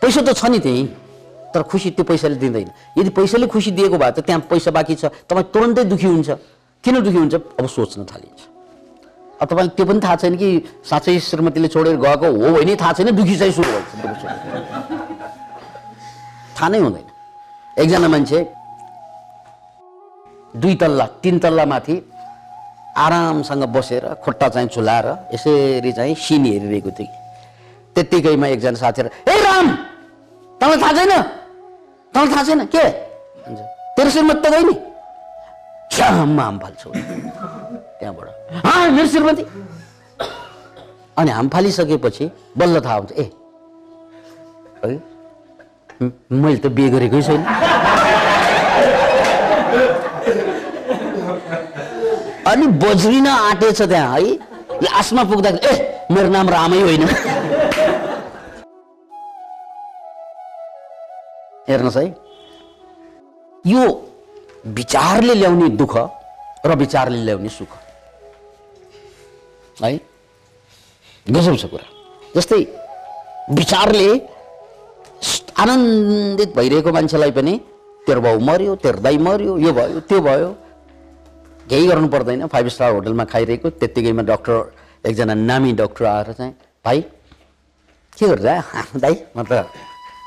पैसा 0.00 0.20
त 0.22 0.32
छ 0.32 0.44
नि 0.48 0.58
त्यहीँ 0.58 0.86
तर 1.52 1.62
खुसी 1.62 1.90
त्यो 1.92 2.04
पैसाले 2.04 2.36
दिँदैन। 2.40 2.68
यदि 2.98 3.10
पैसाले 3.10 3.46
खुसी 3.46 3.70
दिएको 3.76 3.98
भए 3.98 4.10
त 4.16 4.24
त्यहाँ 4.24 4.40
पैसा 4.48 4.70
बाँकी 4.70 4.94
छ। 4.96 5.12
तपाईँ 5.28 5.50
तुरन्तै 5.52 5.84
दुःखी 5.84 6.06
हुन्छ। 6.06 6.30
किन 6.84 6.94
दुःखी 7.04 7.18
हुन्छ? 7.18 7.34
अब 7.60 7.66
सोच्न 7.68 8.04
थालिन्छ। 8.08 8.40
अब 9.40 9.46
तपाईँ 9.48 9.68
त्यो 9.76 9.84
पनि 9.84 10.00
थाहा 10.00 10.16
छैन 10.16 10.34
कि 10.40 10.48
साँच्चै 10.88 11.18
श्रीमतीले 11.20 11.68
छोडेर 11.68 11.96
गएको 12.00 12.28
हो 12.32 12.48
भने 12.56 12.76
थाहा 12.80 12.92
छैन 12.96 13.12
दुःखी 13.12 13.36
चाहिँ 13.36 13.52
सुरु 13.52 13.70
सुरु। 13.92 14.08
थाहा 16.56 16.68
नै 16.68 16.78
हुँदैन। 16.80 17.06
एकजना 17.76 18.08
मान्छे 18.08 18.38
दुई 20.56 20.74
तल्ला 20.82 21.06
तिन 21.22 21.38
तल्ला 21.38 21.64
माथि 21.72 21.94
आरामसँग 22.98 23.64
बसेर 23.74 24.04
खुट्टा 24.24 24.48
चाहिँ 24.48 24.68
झुलाएर 24.68 25.06
यसरी 25.34 25.92
चाहिँ 25.92 26.14
सिन 26.14 26.44
हेरिरहेको 26.44 26.90
कि 26.98 27.04
त्यत्तिकैमा 27.94 28.46
एकजना 28.54 28.78
साथीहरू 28.82 29.08
ए 29.30 29.34
राम! 29.46 29.66
तँलाई 30.60 30.78
थाहा 30.82 30.92
छैन? 30.92 31.12
तँलाई 32.14 32.28
थाहा 32.34 32.42
छैन? 32.44 32.60
के? 32.74 32.84
भन्छ 33.46 33.60
तेरो 33.96 34.10
श्रीमती 34.10 34.40
त 34.42 34.52
गई 34.52 34.64
नि। 34.68 34.74
छ्याम 35.92 36.40
हाम 36.40 36.58
फाल्छु। 36.58 36.88
त्यहाँबाट 36.90 38.28
"हाँ, 38.66 38.90
मेरो 38.90 39.08
श्रीमती 39.08 39.42
अनि 41.18 41.30
हाम 41.30 41.48
फालिसकेपछि 41.48 42.30
बल्ल 42.58 42.80
थाहा 42.80 42.96
हुन्छ 42.96 43.12
ए 43.12 43.30
है? 44.84 44.98
मैले 46.42 46.56
त 46.56 46.66
बिहे 46.76 46.88
गरेकै 46.90 47.22
छैन। 47.22 47.42
अनि 52.60 52.68
बज्रिन 52.76 53.26
आँटेछ 53.26 53.80
त्यहाँ 53.82 54.20
है? 54.20 54.32
लास्टमा 54.84 55.22
पुग्दाखेरि 55.24 55.66
ए 55.66 56.06
मेरो 56.12 56.28
नाम 56.28 56.48
रामै 56.50 56.80
होइन। 56.80 57.04
हेर्नुहोस् 61.68 61.96
है। 61.96 62.04
यो 63.64 63.82
विचारले 64.76 65.34
ल्याउने 65.34 65.68
दुःख 65.80 65.96
र 66.66 66.76
विचारले 66.76 67.24
ल्याउने 67.24 67.48
सुख। 67.48 67.72
है? 69.82 69.96
गजब 71.26 71.56
छ 71.56 71.64
कुरा। 71.72 71.86
जस्तै 72.36 72.60
विचारले 73.56 74.08
आनन्दित 75.56 76.56
भइरहेको 76.56 76.92
मान्छेलाई 76.92 77.30
पनि 77.32 77.60
तेरो 78.06 78.20
बाउ 78.20 78.38
मऱ्यो 78.38 78.76
तेरो 78.84 79.00
दाइ 79.00 79.16
मऱ्यो 79.18 79.56
यो 79.58 79.72
भयो 79.72 80.00
त्यो 80.04 80.20
भयो। 80.20 80.50
केही 81.70 81.86
गर्नु 81.86 82.08
पर्दैन। 82.10 82.46
फाइभ 82.50 82.66
स्टार 82.74 82.90
होटलमा 82.92 83.24
खाइरहेको। 83.30 83.68
त्यत्तिकैमा 83.78 84.22
डक्टर 84.26 84.56
एकजना 85.06 85.34
नामी 85.34 85.72
डक्टर 85.78 86.04
आएर 86.04 86.32
चाहिँ 86.34 86.52
भाइ 86.84 86.98
के 88.18 88.26
गर्छ 88.26 88.98
दाइ 89.04 89.14
म 89.36 89.46
त 89.46 89.70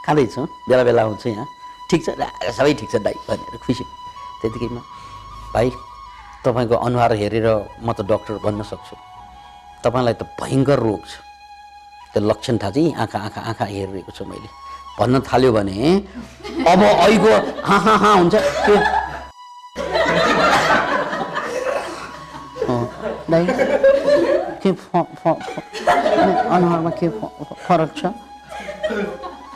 खाँदैछु 0.08 0.42
बेला 0.70 0.84
बेला 0.88 1.02
आउँछु 1.04 1.30
यहाँ। 1.30 1.48
ठिक 1.92 2.02
छ? 2.06 2.10
सबै 2.58 2.74
ठिक 2.80 2.90
छ 2.92 2.96
दाइ 3.04 3.16
भनेर 3.28 3.58
खुसी 3.60 3.84
त्यतिकैमा 4.42 4.82
भाइ 5.54 5.68
तपाईँको 6.48 6.76
अनुहार 6.76 7.12
हेरेर 7.22 7.48
म 7.84 7.92
त 7.92 8.08
डक्टर 8.08 8.40
भन्न 8.40 8.64
सक्छु। 8.64 8.96
तपाईँलाई 9.84 10.16
त 10.16 10.24
भयङ्कर 10.40 10.80
रोग 10.80 11.04
छ। 11.04 11.14
त्यो 12.16 12.20
लक्षण 12.24 12.56
थाहा 12.64 12.72
चाहिँ 12.72 12.94
आँखा 13.04 13.20
आँखा 13.20 13.42
आँखा 13.52 13.66
हेरिरहेको 13.68 14.12
छु 14.16 14.24
मैले। 14.26 14.48
भन्न 14.96 15.20
थाल्यो 15.28 15.52
भने 15.52 15.76
अब 16.72 16.82
अहिलेको 16.84 17.32
हाँ 17.68 17.80
हाँ 17.84 17.98
हाँ 18.00 18.16
हुन्छ। 18.18 18.36
त्यो 18.36 18.76
अनुहारमा 26.56 26.92
के 27.00 27.08
फरक 27.68 27.92
छ 27.98 28.02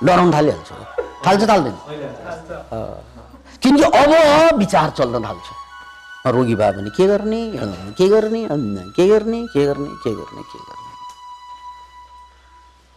डराउनु 0.06 0.32
थालिहाल्छ 0.34 0.70
थाल्छ 1.28 1.42
थाल्दैन 1.50 1.78
किनकि 3.64 3.84
अब 4.02 4.12
विचार 4.60 4.90
चल्न 4.98 5.24
थाल्छ 5.28 5.48
रोगी 6.36 6.56
भयो 6.56 6.74
भने 6.74 6.90
के 6.98 7.06
गर्ने 7.08 7.42
के 7.98 8.08
गर्ने 8.10 8.44
के 8.48 9.08
गर्ने 9.10 9.42
के 9.56 9.64
गर्ने 9.68 9.92
के 10.04 10.12
गर्ने 10.16 10.42
के 10.52 10.60
गर्ने 10.60 10.86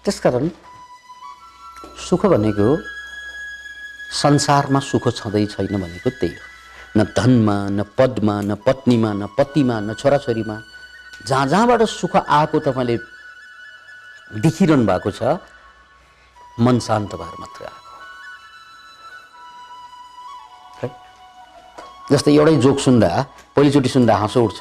त्यसकारण 0.05 0.49
सुख 2.09 2.23
भनेको 2.33 2.69
संसारमा 4.23 4.81
सुख 4.91 5.05
छँदै 5.19 5.45
छैन 5.55 5.75
भनेको 5.83 6.11
त्यही 6.21 6.35
हो 6.35 6.49
न 6.97 7.05
धनमा 7.17 7.57
न 7.79 7.85
पदमा 7.99 8.41
न 8.41 8.55
पत्नीमा 8.67 9.11
न 9.13 9.27
पतिमा 9.39 9.77
न 9.81 9.95
छोराछोरीमा 10.01 10.57
जहाँ 11.27 11.47
जहाँबाट 11.47 11.83
सुख 11.83 12.17
आएको 12.17 12.59
तपाईँले 12.67 12.97
देखिरहनु 14.41 14.85
भएको 14.87 15.11
छ 15.11 15.23
मन 16.61 16.79
शान्त 16.81 17.15
भएर 17.15 17.35
मात्रै 17.41 17.67
आएको 17.67 17.93
है। 20.81 20.89
जस्तै 22.11 22.33
एउटै 22.35 22.57
जोक 22.65 22.79
सुन्दा 22.81 23.11
पहिलोचोटि 23.57 23.89
सुन्दा 23.89 24.15
हाँसो 24.17 24.41
उठ्छ। 24.45 24.61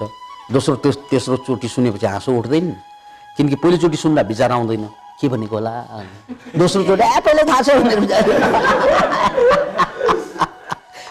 दोस्रो 0.51 0.75
तेस 0.84 0.96
तेस्रो 1.10 1.38
चोटि 1.48 1.68
सुनेपछि 1.68 2.06
हाँसो 2.06 2.32
उठ्दैन। 2.39 2.66
किनकि 3.38 3.56
पहिलोचोटि 3.56 3.98
सुन्दा 3.98 4.22
विचार 4.32 4.51
आउँदैन। 4.51 4.86
के 5.20 5.28
भनेको 5.28 5.56
होला? 5.56 5.74
दोस्रो 6.56 6.84
चोटि 6.84 7.04
ए 7.04 7.20
पहिला 7.25 7.44
थाहा 7.50 7.62
छ 7.62 7.70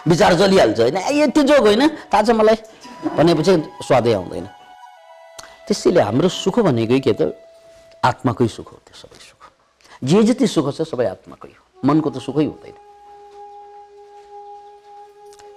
विचार 0.09 0.31
चलिहाल्छ 0.39 0.79
होइन। 0.79 0.97
ए, 0.97 1.11
यो 1.19 1.27
त्यो 1.33 1.43
जोक 1.43 1.65
होइन। 1.69 1.83
थाहा 2.11 2.21
छ 2.23 2.29
मलाई? 2.33 2.57
भनेपछि 3.17 3.53
स्वादै 3.87 4.13
आउँदैन। 4.13 4.45
त्यसैले 5.69 6.01
हाम्रो 6.01 6.29
सुख 6.33 6.65
भनेकै 6.65 6.99
के 7.05 7.13
त? 7.13 7.29
आत्माकै 8.01 8.47
सुख 8.49 8.67
हो 8.73 8.77
त्यो 8.89 8.95
सबै 8.97 9.21
सुख। 9.21 9.41
जे 10.01 10.23
जति 10.25 10.47
सुख 10.49 10.73
छ 10.73 10.81
सबै 10.81 11.05
आत्माकै 11.13 11.53
हो। 11.53 11.61
मनको 11.85 12.09
त 12.09 12.17
सुखै 12.17 12.45
हुँदैन। 12.49 12.77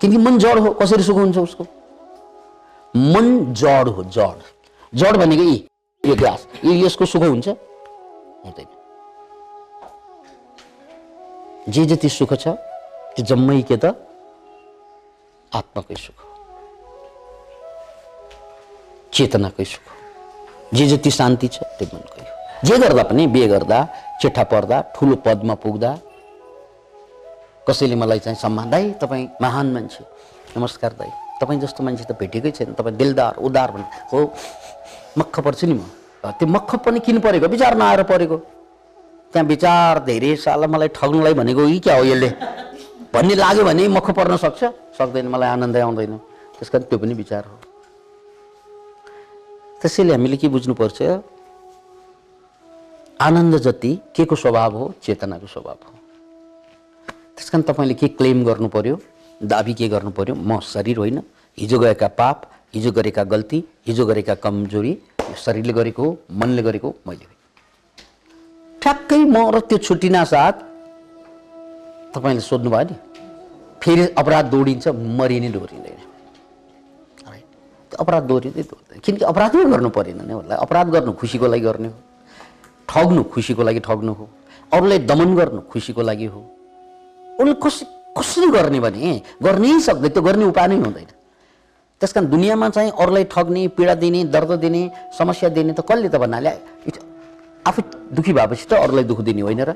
किनकि 0.01 0.19
मन 0.21 0.37
जड 0.37 0.59
हो 0.61 0.69
कसरी 0.77 1.03
सुख 1.09 1.17
हुन्छ 1.17 1.39
उसको? 1.49 1.65
मन 2.93 3.57
जड 3.57 3.89
हो 3.89 4.05
जड। 4.13 4.39
जड 4.93 5.17
भनेको 5.17 5.43
यी 5.49 5.57
यो 6.05 6.15
ग्लास 6.21 6.47
यो 6.61 6.73
यसको 6.85 7.05
सुख 7.09 7.23
हुन्छ? 7.23 7.49
हुँदैन। 8.45 8.69
जे 11.73 11.83
जति 11.89 12.09
सुख 12.09 12.35
छ 12.37 12.53
त्यो 13.17 13.25
जम्मै 13.25 13.63
के 13.65 13.77
त? 13.81 13.97
आत्माकै 15.53 15.97
सुख 15.97 16.19
चेतनाकै 19.13 19.65
सुख 19.65 19.92
जे 20.75 20.87
जति 20.89 21.11
शान्ति 21.11 21.49
छ 21.49 21.63
त्यो 21.79 21.87
मनकै 21.95 22.23
हो 22.23 22.67
जे 22.67 22.79
गर्दा 22.79 23.03
पनि 23.11 23.27
बिहे 23.35 23.49
गर्दा 23.49 23.79
चिठा 24.21 24.45
पर्दा 24.53 24.77
ठुलो 24.95 25.17
पदमा 25.25 25.55
पुग्दा 25.65 25.91
कसैले 27.69 27.97
मलाई 27.97 28.19
चाहिँ 28.19 28.39
सम्मान 28.39 28.71
दाई 28.71 28.91
तपाईँ 29.03 29.29
महान 29.43 29.67
मान्छे 29.73 30.05
नमस्कार 30.57 30.93
दाई। 30.93 31.11
तपाईँ 31.41 31.61
जस्तो 31.61 31.83
मान्छे 31.85 32.05
त 32.05 32.13
भेटेकै 32.13 32.51
छैन। 32.53 32.73
तपाईँ 32.77 32.97
दिलदार 32.97 33.35
उदार 33.41 33.71
भन्ने 33.73 33.89
हो। 34.13 34.19
मक्ख 35.19 35.41
पर्छु 35.41 35.67
नि 35.67 35.75
म। 35.75 35.83
त्यो 36.23 36.47
मक्ख 36.47 36.71
पनि 36.85 37.01
किन 37.01 37.19
परेको? 37.25 37.49
विचार 37.49 37.73
नआएर 37.75 38.03
परेको। 38.05 38.37
त्यहाँ 39.33 39.47
विचार 39.49 40.05
धेरै 40.05 40.37
साल 40.37 40.67
मलाई 40.69 40.89
ठग्नलाई 40.93 41.35
भनेको 41.35 41.67
कि 41.67 41.79
क्या 41.81 41.97
हो 41.97 42.05
यसले? 42.05 42.29
भन्ने 43.15 43.35
लाग्यो 43.35 43.65
भने 43.65 43.89
मक्ख 43.89 44.11
पर्न 44.13 44.37
सक्छ। 44.37 44.61
सक्दैन 44.99 45.27
मलाई 45.33 45.49
आनन्दै 45.57 45.81
आउँदैन। 45.81 46.13
त्यस 46.61 46.69
कारण 46.69 46.85
त्यो 46.93 46.99
पनि 47.01 47.15
विचार 47.17 47.43
हो। 47.49 47.72
त्यसैले 49.83 50.13
हामीले 50.13 50.37
के 50.37 50.49
बुझ्नुपर्छ? 50.49 51.03
आनन्द 53.21 53.57
जति 53.59 53.93
के 54.17 54.25
को 54.25 54.37
स्वभाव 54.37 54.77
हो 54.77 54.85
चेतनाको 55.03 55.47
स्वभाव 55.47 55.79
हो। 55.87 55.93
त्यस 57.37 57.51
कारण 57.51 57.63
तपाईँले 57.63 57.95
के 57.95 58.09
क्लेम 58.15 58.45
गर्नु 58.45 58.69
पर्यो 58.69 58.99
दाबी 59.43 59.75
के 59.75 59.89
गर्नु 59.89 60.11
पर्यो 60.11 60.35
म 60.35 60.61
शरीर 60.63 60.97
होइन। 60.99 61.19
हिजो 61.59 61.79
गएका 61.79 62.09
पाप 62.15 62.39
हिजो 62.75 62.91
गरेका 62.93 63.25
गल्ती 63.25 63.59
हिजो 63.87 64.07
गरेका 64.07 64.35
कमजोरी 64.39 64.93
शरीरले 65.37 65.73
गरेको 65.73 66.05
मनले 66.41 66.63
गरेको 66.63 66.89
हो 66.89 66.95
मैले 67.09 67.27
ठ्याक्कै 68.83 69.19
म 69.25 69.37
र 69.51 69.61
त्यो 69.67 69.79
छुट्टिना 69.79 70.23
साथ 70.25 70.55
तपाईँले 72.15 72.41
सोध्नुभयो 72.41 72.85
नि 72.87 72.97
फेरि 73.83 74.07
अपराध 74.15 74.47
दौडिन्छ 74.51 74.89
मरि 75.19 75.41
नै 75.41 75.51
डोरिँदैन 75.53 76.12
अपराध 77.95 78.23
दोहोरिँदै 78.27 78.63
किनकि 79.05 79.25
अपराधै 79.25 79.65
गर्नु 79.65 79.89
परेन 79.89 80.21
नि 80.27 80.35
उसलाई 80.35 80.59
अपराध 80.59 80.87
गर्नु 80.91 81.13
खुसीको 81.13 81.47
लागि 81.47 81.63
गर्ने 81.63 81.89
हो। 81.89 81.99
ठग्नु 82.89 83.23
खुसीको 83.33 83.63
लागि 83.63 83.81
ठग्नु 83.81 84.13
हो। 84.13 84.29
अरूलाई 84.73 84.99
दमन 85.11 85.35
गर्नु 85.37 85.61
खुसीको 85.71 86.03
लागि 86.03 86.27
हो। 86.27 86.41
उसले 87.41 87.55
कस 87.65 87.77
कसरी 88.19 88.49
गर्ने 88.51 88.81
भने 88.81 89.23
गर्नै 89.43 89.81
सक्दैन। 89.81 90.11
त्यो 90.13 90.23
गर्ने 90.23 90.45
उपाय 90.45 90.67
नै 90.69 90.77
हुँदैन। 90.77 91.11
त्यस 92.01 92.13
कारण 92.13 92.27
दुनियाँमा 92.31 92.69
चाहिँ 92.69 92.91
अरूलाई 92.93 93.25
ठग्ने 93.31 93.63
पीडा 93.77 93.95
दिने 93.95 94.25
दर्द 94.35 94.53
दिने 94.61 94.83
समस्या 95.19 95.49
दिने 95.49 95.73
त 95.73 95.81
कसले 95.81 96.09
त 96.09 96.17
भन्नाले 96.17 96.51
आफू 97.67 97.81
दुःखी 98.11 98.33
भएपछि 98.33 98.67
त 98.67 98.73
अरूलाई 98.75 99.05
दुःख 99.05 99.21
दिने 99.23 99.43
होइन 99.43 99.61
र। 99.63 99.71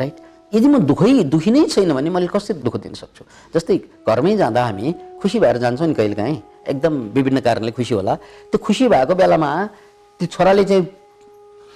राइट? 0.00 0.16
यदि 0.54 0.68
म 0.68 0.78
दुःखै 0.88 1.28
दुःखी 1.28 1.50
नै 1.52 1.68
छैन 1.68 1.92
भने 1.92 2.08
मैले 2.08 2.26
कसरी 2.32 2.64
दुःख 2.64 2.76
दिन 2.80 2.94
सक्छु? 2.96 3.22
जस्तै 3.54 3.76
घरमै 4.08 4.36
जाँदा 4.40 4.60
हामी 4.64 4.86
खुसी 5.20 5.38
भएर 5.44 5.56
जान्छौँ 5.60 5.88
नि 5.88 5.94
कहिलेकाहीँ 5.94 6.36
एकदम 6.72 6.92
विभिन्न 7.16 7.38
कारणले 7.44 7.72
खुसी 7.76 7.94
होला। 7.94 8.14
त्यो 8.48 8.58
खुसी 8.58 8.88
भएको 8.88 9.14
बेलामा 9.14 9.50
त्यो 10.18 10.26
छोराले 10.32 10.64
चाहिँ 10.64 10.84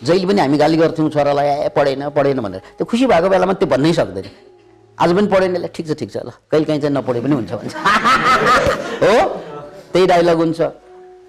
जहिले 0.02 0.26
पनि 0.26 0.40
हामी 0.40 0.56
गाली 0.56 0.76
गर्थ्यौँ 0.76 1.10
छोरालाई 1.12 1.48
ए 1.48 1.68
पढेन 1.76 2.08
पढेन 2.16 2.40
भनेर। 2.40 2.60
त्यो 2.80 2.84
खुसी 2.88 3.04
भएको 3.12 3.28
बेलामा 3.28 3.52
त्यो 3.60 3.68
भन्नै 3.68 3.92
सक्दैन। 3.92 4.26
आज 4.98 5.10
पनि 5.16 5.28
पढेन 5.28 5.52
ठिक 5.68 5.84
छ 5.88 5.92
ठिक 6.00 6.10
छ 6.12 6.16
ल। 6.24 6.28
कहिलेकाहीँ 6.48 6.80
चाहिँ 6.80 6.94
नपढे 6.96 7.20
पनि 7.20 7.34
हुन्छ 7.38 7.52
भन्छ। 7.52 7.74
हो? 9.04 9.14
त्यही 9.92 10.06
डाइलग 10.06 10.36
हुन्छ। 10.42 10.60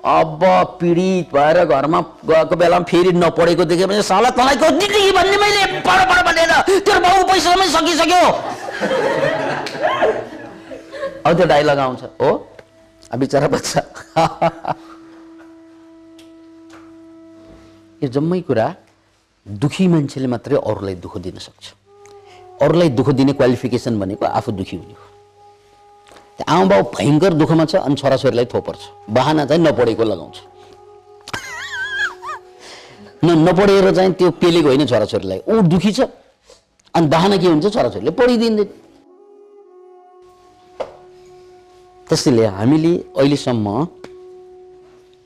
अब 0.04 0.40
पीडित 0.80 1.34
भएर 1.34 1.64
घरमा 1.66 2.00
गएको 2.28 2.56
बेलामा 2.56 2.86
फेरि 2.86 3.12
नपढेको 3.16 3.66
देख्यो 3.66 3.88
भने 3.88 4.02
साला 4.04 4.30
तँलाई 4.36 4.56
जिन्दगी 4.58 5.12
भन्ने 5.12 5.38
मैले 5.38 5.66
पढ 5.80 6.00
पढ 6.10 6.20
भनेर 6.28 6.52
तेरो 6.84 7.00
बाउ 7.00 7.24
पैसा 7.24 7.54
सबै 7.56 7.68
सकिसक्यो। 7.72 8.24
अब 11.24 11.36
त्यो 11.38 11.46
डाइलग 11.46 11.80
आउँछ। 11.80 12.04
हो? 12.22 12.32
बिचरा 13.16 13.48
बच्चा। 13.48 13.82
यो 18.04 18.08
जम्मै 18.10 18.40
कुरा 18.42 18.68
दुखी 19.46 19.88
मान्छेले 19.88 20.28
मात्रै 20.28 20.58
अरूलाई 20.58 20.96
दुःख 21.00 21.18
दिन 21.24 21.38
सक्छ। 21.40 21.66
अरूलाई 22.62 22.90
दुःख 23.00 23.10
दिने 23.16 23.34
क्वालिफिकेसन 23.40 24.00
भनेको 24.00 24.26
आफू 24.26 24.52
दुखी 24.52 24.78
हुने 24.78 24.94
हो। 24.94 25.13
आमा 26.48 26.66
बाउ 26.66 26.82
भयङ्कर 26.96 27.34
दुःखमा 27.34 27.66
छ 27.66 27.76
अनि 27.88 27.96
छोराछोरीलाई 27.96 28.46
थोपर्छ 28.54 28.82
बाहना 29.10 29.46
चाहिँ 29.46 29.62
नपढेको 29.64 30.04
लगाउँछ। 30.04 30.38
न 33.24 33.30
नपढेर 33.48 33.86
चाहिँ 33.96 34.14
त्यो 34.20 34.30
पेलेको 34.42 34.68
होइन 34.68 34.86
छोराछोरीलाई। 34.86 35.40
ऊ 35.48 35.62
दुखी 35.72 35.92
छ। 35.92 36.00
अनि 36.94 37.08
बाहना 37.08 37.38
के 37.38 37.48
हुन्छ 37.48 37.66
छोराछोरीले 37.74 38.12
पढिदिँदैन। 38.12 38.64
त्यसैले 42.08 42.46
हामीले 42.46 42.94
अहिलेसम्म 43.18 43.68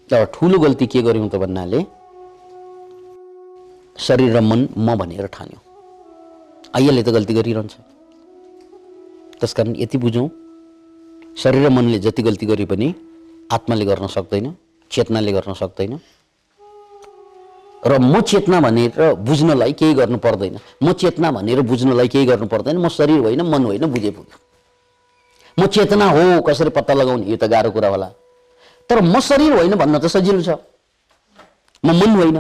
एउटा 0.09 0.25
ठुलो 0.33 0.57
गल्ती 0.59 0.85
के 0.87 1.01
गर्यौँ 1.01 1.29
त 1.29 1.35
भन्नाले 1.35 1.79
शरीर 3.97 4.31
र 4.37 4.39
मन 4.41 4.67
म 4.77 4.95
भनेर 4.95 5.27
ठान्यौँ। 5.27 5.61
आइयाले 6.75 7.01
त 7.03 7.09
गल्ती 7.09 7.33
गरिरहन्छ। 7.33 7.73
त्यस 9.39 9.53
कारण 9.57 9.73
यति 9.75 9.97
बुझौँ। 9.97 10.29
शरीर 11.37 11.65
र 11.65 11.69
मनले 11.69 11.99
जति 11.99 12.21
गल्ती 12.23 12.45
गरे 12.45 12.65
पनि 12.65 12.87
आत्माले 13.51 13.85
गर्न 13.85 14.07
सक्दैन 14.07 14.55
चेतनाले 14.91 15.31
गर्न 15.31 15.53
सक्दैन। 15.53 15.99
र 17.85 17.97
म 18.01 18.21
चेतना 18.21 18.59
भनेर 18.59 19.13
बुझ्नलाई 19.21 19.73
केही 19.73 19.93
गर्नु 19.93 20.17
पर्दैन। 20.17 20.57
म 20.83 20.93
चेतना 20.93 21.31
भनेर 21.31 21.61
बुझ्नलाई 21.61 22.07
केही 22.07 22.25
गर्नु 22.25 22.47
पर्दैन। 22.47 22.77
म 22.77 22.87
शरीर 22.89 23.19
होइन 23.19 23.41
मन 23.41 23.65
होइन 23.65 23.85
बुझे 23.85 24.11
पुग्यो। 24.11 24.37
म 25.57 25.67
चेतना 25.67 26.05
हो 26.09 26.41
कसरी 26.41 26.69
पत्ता 26.69 26.93
लगाउने? 26.93 27.25
यो 27.25 27.37
त 27.37 27.43
गाह्रो 27.43 27.71
कुरा 27.71 27.89
होला। 27.89 28.09
तर 28.89 29.01
म 29.01 29.19
शरीर 29.19 29.53
होइन 29.53 29.75
भन्न 29.75 29.99
त 29.99 30.05
सजिलो 30.09 30.41
छ। 30.41 30.57
म 31.85 31.93
मन 31.93 32.11
होइन। 32.17 32.37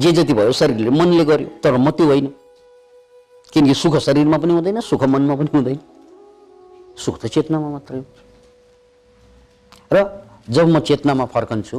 जे 0.00 0.12
जति 0.12 0.32
भयो 0.32 0.52
शरीरले 0.52 0.90
मनले 0.90 1.24
गर्यो 1.24 1.48
तर 1.60 1.76
म 1.76 1.90
त्यो 1.90 2.06
होइन। 2.06 2.26
किनकि 3.52 3.74
सुख 3.74 3.96
शरीरमा 3.98 4.38
पनि 4.38 4.52
हुँदैन 4.52 4.80
सुख 4.80 5.04
मनमा 5.04 5.34
पनि 5.36 5.50
हुँदैन। 5.52 5.78
सुख 6.96 7.20
त 7.20 7.26
चेतनामा 7.26 7.68
मात्रै 7.68 7.98
हुन्छ 7.98 8.27
र 9.90 10.04
जब 10.50 10.68
म 10.68 10.80
चेतनामा 10.80 11.24
फर्कन्छु 11.26 11.78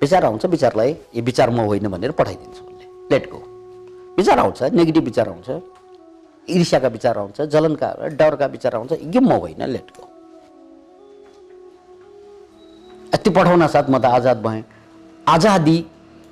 विचार 0.00 0.24
आउँछ 0.24 0.44
विचारलाई 0.46 0.90
यो 1.14 1.22
विचार 1.22 1.50
म 1.50 1.58
होइन 1.68 1.88
भनेर 1.88 2.10
पठाइदिन्छु 2.12 2.62
उसले। 2.64 2.86
लेट 3.10 3.30
गो 3.32 3.38
विचार 4.16 4.38
आउँछ 4.38 4.62
नेगेटिभ 4.74 5.04
विचार 5.04 5.28
आउँछ 5.28 5.48
ईर्ष्याका 6.48 6.88
विचार 6.88 7.18
आउँछ 7.18 7.40
जलनका 7.52 7.88
डरका 8.18 8.46
विचार 8.46 8.74
आउँछ 8.74 8.92
यो 8.92 9.20
म 9.20 9.32
होइन 9.34 9.62
लेट 9.70 9.88
गो 9.96 10.04
यति 13.14 13.30
पठाउन 13.30 13.66
साथ 13.66 13.88
म 13.90 13.98
त 13.98 14.04
आजाद 14.06 14.42
भएँ। 14.42 14.62
आजादी 15.26 15.78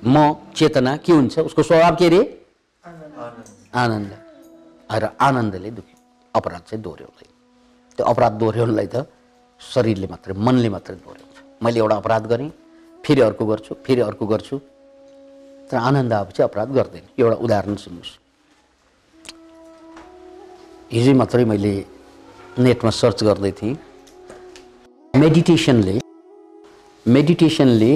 म 0.03 0.15
चेतना 0.55 0.95
के 0.97 1.11
हुन्छ? 1.13 1.39
उसको 1.39 1.63
स्वभाव 1.63 1.95
के 1.95 2.09
रे? 2.09 2.21
आनन्द। 3.73 4.11
र 4.93 5.09
आनन्दले 5.17 5.71
दुख्यो 5.71 5.97
अपराध 6.33 6.61
चाहिँ 6.61 6.81
दोहोऱ्याउलाई 6.83 7.29
त्यो 7.97 8.05
अपराध 8.05 8.33
दोहोऱ्याउनलाई 8.37 8.87
त 8.87 9.07
शरीरले 9.71 10.07
मात्रै 10.13 10.33
मनले 10.47 10.69
मात्रै 10.75 10.95
दोहोऱ्याउँछ 10.95 11.63
मैले 11.63 11.79
एउटा 11.79 11.95
अपराध 11.95 12.23
गरेँ 12.31 12.49
फेरि 13.05 13.21
अर्को 13.21 13.45
गर्छु 13.45 13.75
फेरि 13.85 14.01
अर्को 14.01 14.25
गर्छु। 14.25 14.55
तर 15.69 15.77
आनन्द 15.77 16.13
आएपछि 16.13 16.41
अपराध 16.43 16.69
गर्दैन। 16.77 17.03
एउटा 17.19 17.35
उदाहरण 17.45 17.75
सुन्नुहोस्। 17.83 18.11
हिजो 20.93 21.13
मात्रै 21.21 21.45
मैले 21.51 21.73
नेटमा 22.59 22.91
सर्च 23.01 23.23
गर्दै 23.23 23.51
थिएँ। 23.59 23.75
मेडिटेसनले 25.13 25.95
मेडिटेसनले 27.05 27.93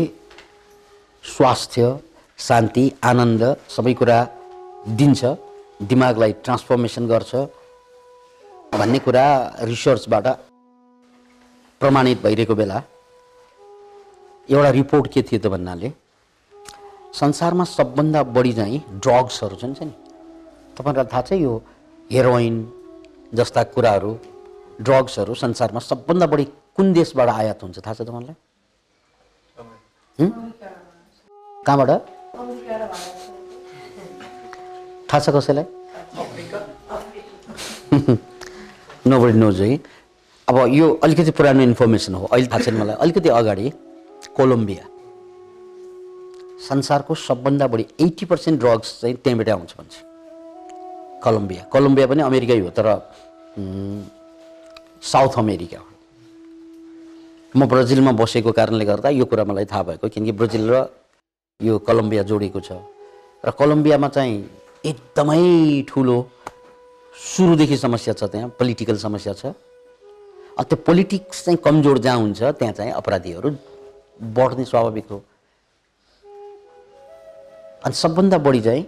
स्वास्थ्य 1.24 1.84
शान्ति 2.38 2.86
आनन्द 3.04 3.44
सबै 3.76 3.94
कुरा 4.00 4.20
दिन्छ। 5.00 5.22
दिमागलाई 5.90 6.32
ट्रान्सफर्मेसन 6.44 7.08
गर्छ। 7.08 7.32
भन्ने 8.74 9.00
कुरा 9.06 9.26
रिसर्चबाट 9.72 10.28
प्रमाणित 11.82 12.18
भइरहेको 12.24 12.56
बेला 12.56 12.82
एउटा 14.50 14.70
रिपोर्ट 14.80 15.06
के 15.14 15.22
थियो 15.22 15.40
त 15.44 15.48
भन्नाले 15.54 15.90
संसारमा 17.14 17.64
सबभन्दा 17.78 18.22
बढी 18.36 18.54
चाहिँ 18.54 18.80
ड्रग्सहरू 19.04 19.56
छन् 19.62 19.76
नि। 19.82 19.94
तपाईँहरूलाई 20.78 21.08
थाहा 21.14 21.22
छ 21.28 21.32
यो 21.38 21.54
हेरोइन 22.12 22.56
जस्ता 23.38 23.64
कुराहरू 23.76 24.12
ड्रग्सहरू 24.82 25.34
संसारमा 25.44 25.80
सबभन्दा 25.90 26.26
बढी 26.34 26.46
कुन 26.76 26.94
देशबाट 26.94 27.30
आयात 27.30 27.64
हुन्छ 27.64 27.78
थाहा 27.86 27.94
छ 27.94 28.02
तपाईँलाई? 28.10 28.36
कहाँबाट? 31.68 31.92
थाहा 35.10 35.20
छ 35.20 35.30
कसैलाई? 35.36 35.66
नोबडी 39.08 39.34
नोज 39.40 39.62
है। 39.62 39.97
अब 40.48 40.58
यो 40.72 40.88
अलिकति 41.04 41.32
पुरानो 41.32 41.62
इन्फर्मेसन 41.62 42.14
हो। 42.16 42.26
अहिले 42.26 42.48
थाहा 42.48 42.60
छैन 42.64 42.76
मलाई। 42.80 42.96
अलिकति 43.04 43.30
अगाडि 43.30 43.70
कोलम्बिया। 44.36 44.86
संसारको 46.68 47.16
सबभन्दा 47.16 47.68
बढी 47.68 47.86
एट्टी 48.00 48.26
पर्सेन्ट 48.26 48.60
ड्रग्स 48.60 49.00
चाहिँ 49.02 49.16
त्यहीँबाट 49.24 49.50
आउँछ 49.50 49.72
भन्छ। 49.78 49.94
कोलम्बिया। 51.24 51.64
कोलम्बिया 51.68 52.08
पनि 52.08 52.22
अमेरिकै 52.24 52.60
हो 52.60 52.70
तर 52.72 52.88
साउथ 55.04 55.38
अमेरिका 55.38 55.80
हो। 55.80 55.86
म 57.56 57.68
ब्राजिलमा 57.68 58.12
बसेको 58.16 58.52
कारणले 58.52 58.86
गर्दा 58.86 59.10
यो 59.20 59.26
कुरा 59.28 59.44
मलाई 59.44 59.66
थाहा 59.68 59.84
भएको 59.84 60.08
किनकि 60.08 60.32
ब्राजिल 60.32 60.64
र 60.72 60.88
यो 61.60 61.78
कोलम्बिया 61.84 62.24
जोडिएको 62.24 62.60
छ। 62.64 62.72
र 63.44 63.52
कोलम्बियामा 63.52 64.08
चाहिँ 64.16 64.36
एकदमै 64.86 65.84
ठुलो 65.92 66.18
सुरुदेखि 67.36 67.78
समस्या 67.78 68.14
छ 68.14 68.24
त्यहाँ 68.32 68.50
पोलिटिकल 68.56 68.98
समस्या 68.98 69.34
छ। 69.34 69.52
त्यो 70.64 70.78
पोलिटिक्स 70.86 71.44
चाहिँ 71.46 71.58
कमजोर 71.64 71.98
जहाँ 71.98 72.18
हुन्छ 72.18 72.44
त्यहाँ 72.44 72.74
चाहिँ 72.74 72.92
अपराधीहरू 72.92 73.50
बढ्ने 74.36 74.66
स्वाभाविक 74.66 75.08
हो। 75.12 75.24
अनि 77.86 77.94
सबभन्दा 77.94 78.38
बढी 78.38 78.62
चाहिँ 78.62 78.86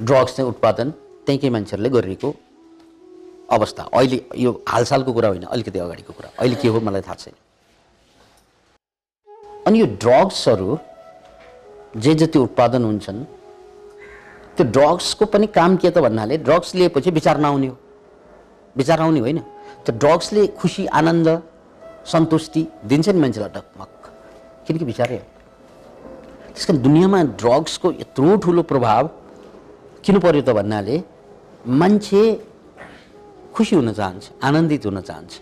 ड्रग्स 0.00 0.36
चाहिँ 0.36 0.48
उत्पादन 0.50 0.90
त्यहीँकै 1.26 1.50
मान्छेहरूले 1.50 1.90
गरिरहेको 1.90 2.34
अवस्था। 3.50 3.82
अहिले 3.92 4.18
यो 4.36 4.50
हालसालको 4.68 5.12
कुरा 5.12 5.28
होइन 5.28 5.44
अलिकति 5.44 5.78
अगाडिको 5.78 6.12
कुरा। 6.12 6.30
अहिले 6.38 6.56
के 6.56 6.68
हो 6.68 6.80
मलाई 6.80 7.00
थाहा 7.02 7.14
छैन। 7.14 7.34
अनि 9.66 9.80
यो 9.80 9.86
ड्रग्सहरू 9.96 10.78
जे 11.96 12.14
जति 12.14 12.38
उत्पादन 12.38 12.84
हुन्छन् 12.84 13.24
त्यो 14.56 14.64
ड्रग्सको 14.66 15.24
पनि 15.26 15.46
काम 15.46 15.76
के 15.76 15.90
त 15.90 15.98
भन्नाले 15.98 16.36
ड्रग्स 16.38 16.74
लिएपछि 16.74 17.10
विचार 17.10 17.38
नआउने 17.38 17.66
हो। 17.66 17.76
विचार 18.76 19.00
आउने 19.00 19.20
होइन। 19.20 19.42
त्यो 19.84 19.96
ड्रग्सले 19.98 20.46
खुसी 20.60 20.86
आनन्द 20.94 21.28
सन्तुष्टि 22.06 22.66
दिन्छ 22.86 23.08
नि 23.08 23.20
मान्छेलाई 23.20 23.50
ढकमक 23.56 24.12
किनकि 24.66 24.84
विचारै 24.84 25.16
हो 25.16 25.24
त्यस 26.54 26.64
कारण 26.66 26.80
दुनियाँमा 26.82 27.22
ड्रग्सको 27.42 27.92
यत्रो 27.94 28.36
ठुलो 28.44 28.62
प्रभाव 28.70 29.10
किन 30.04 30.18
पर्यो 30.20 30.42
त 30.42 30.56
भन्नाले 30.58 30.96
मान्छे 31.80 32.22
खुसी 33.54 33.76
हुन 33.76 33.92
चाहन्छ 33.92 34.30
आनन्दित 34.42 34.86
हुन 34.86 35.00
चाहन्छ 35.02 35.40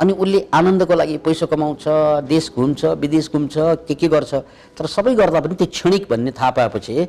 अनि 0.00 0.12
उसले 0.14 0.40
आनन्दको 0.54 0.94
लागि 0.94 1.16
पैसा 1.24 1.46
कमाउँछ 1.46 1.84
देश 2.26 2.50
घुम्छ 2.56 2.84
विदेश 3.00 3.30
घुम्छ 3.32 3.54
के 3.88 3.94
के 3.94 4.08
गर्छ 4.08 4.34
तर 4.76 4.86
सबै 4.88 5.14
गर्दा 5.14 5.40
पनि 5.40 5.54
त्यो 5.54 5.66
क्षणिक 5.68 6.06
भन्ने 6.10 6.30
थाहा 6.32 6.50
पाएपछि 6.58 7.06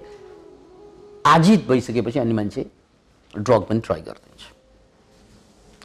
आजित 1.27 1.67
भइसकेपछि 1.67 2.19
अनि 2.19 2.33
मान्छे 2.33 2.65
ड्रग 3.33 3.61
पनि 3.69 3.79
ट्राई 3.79 4.01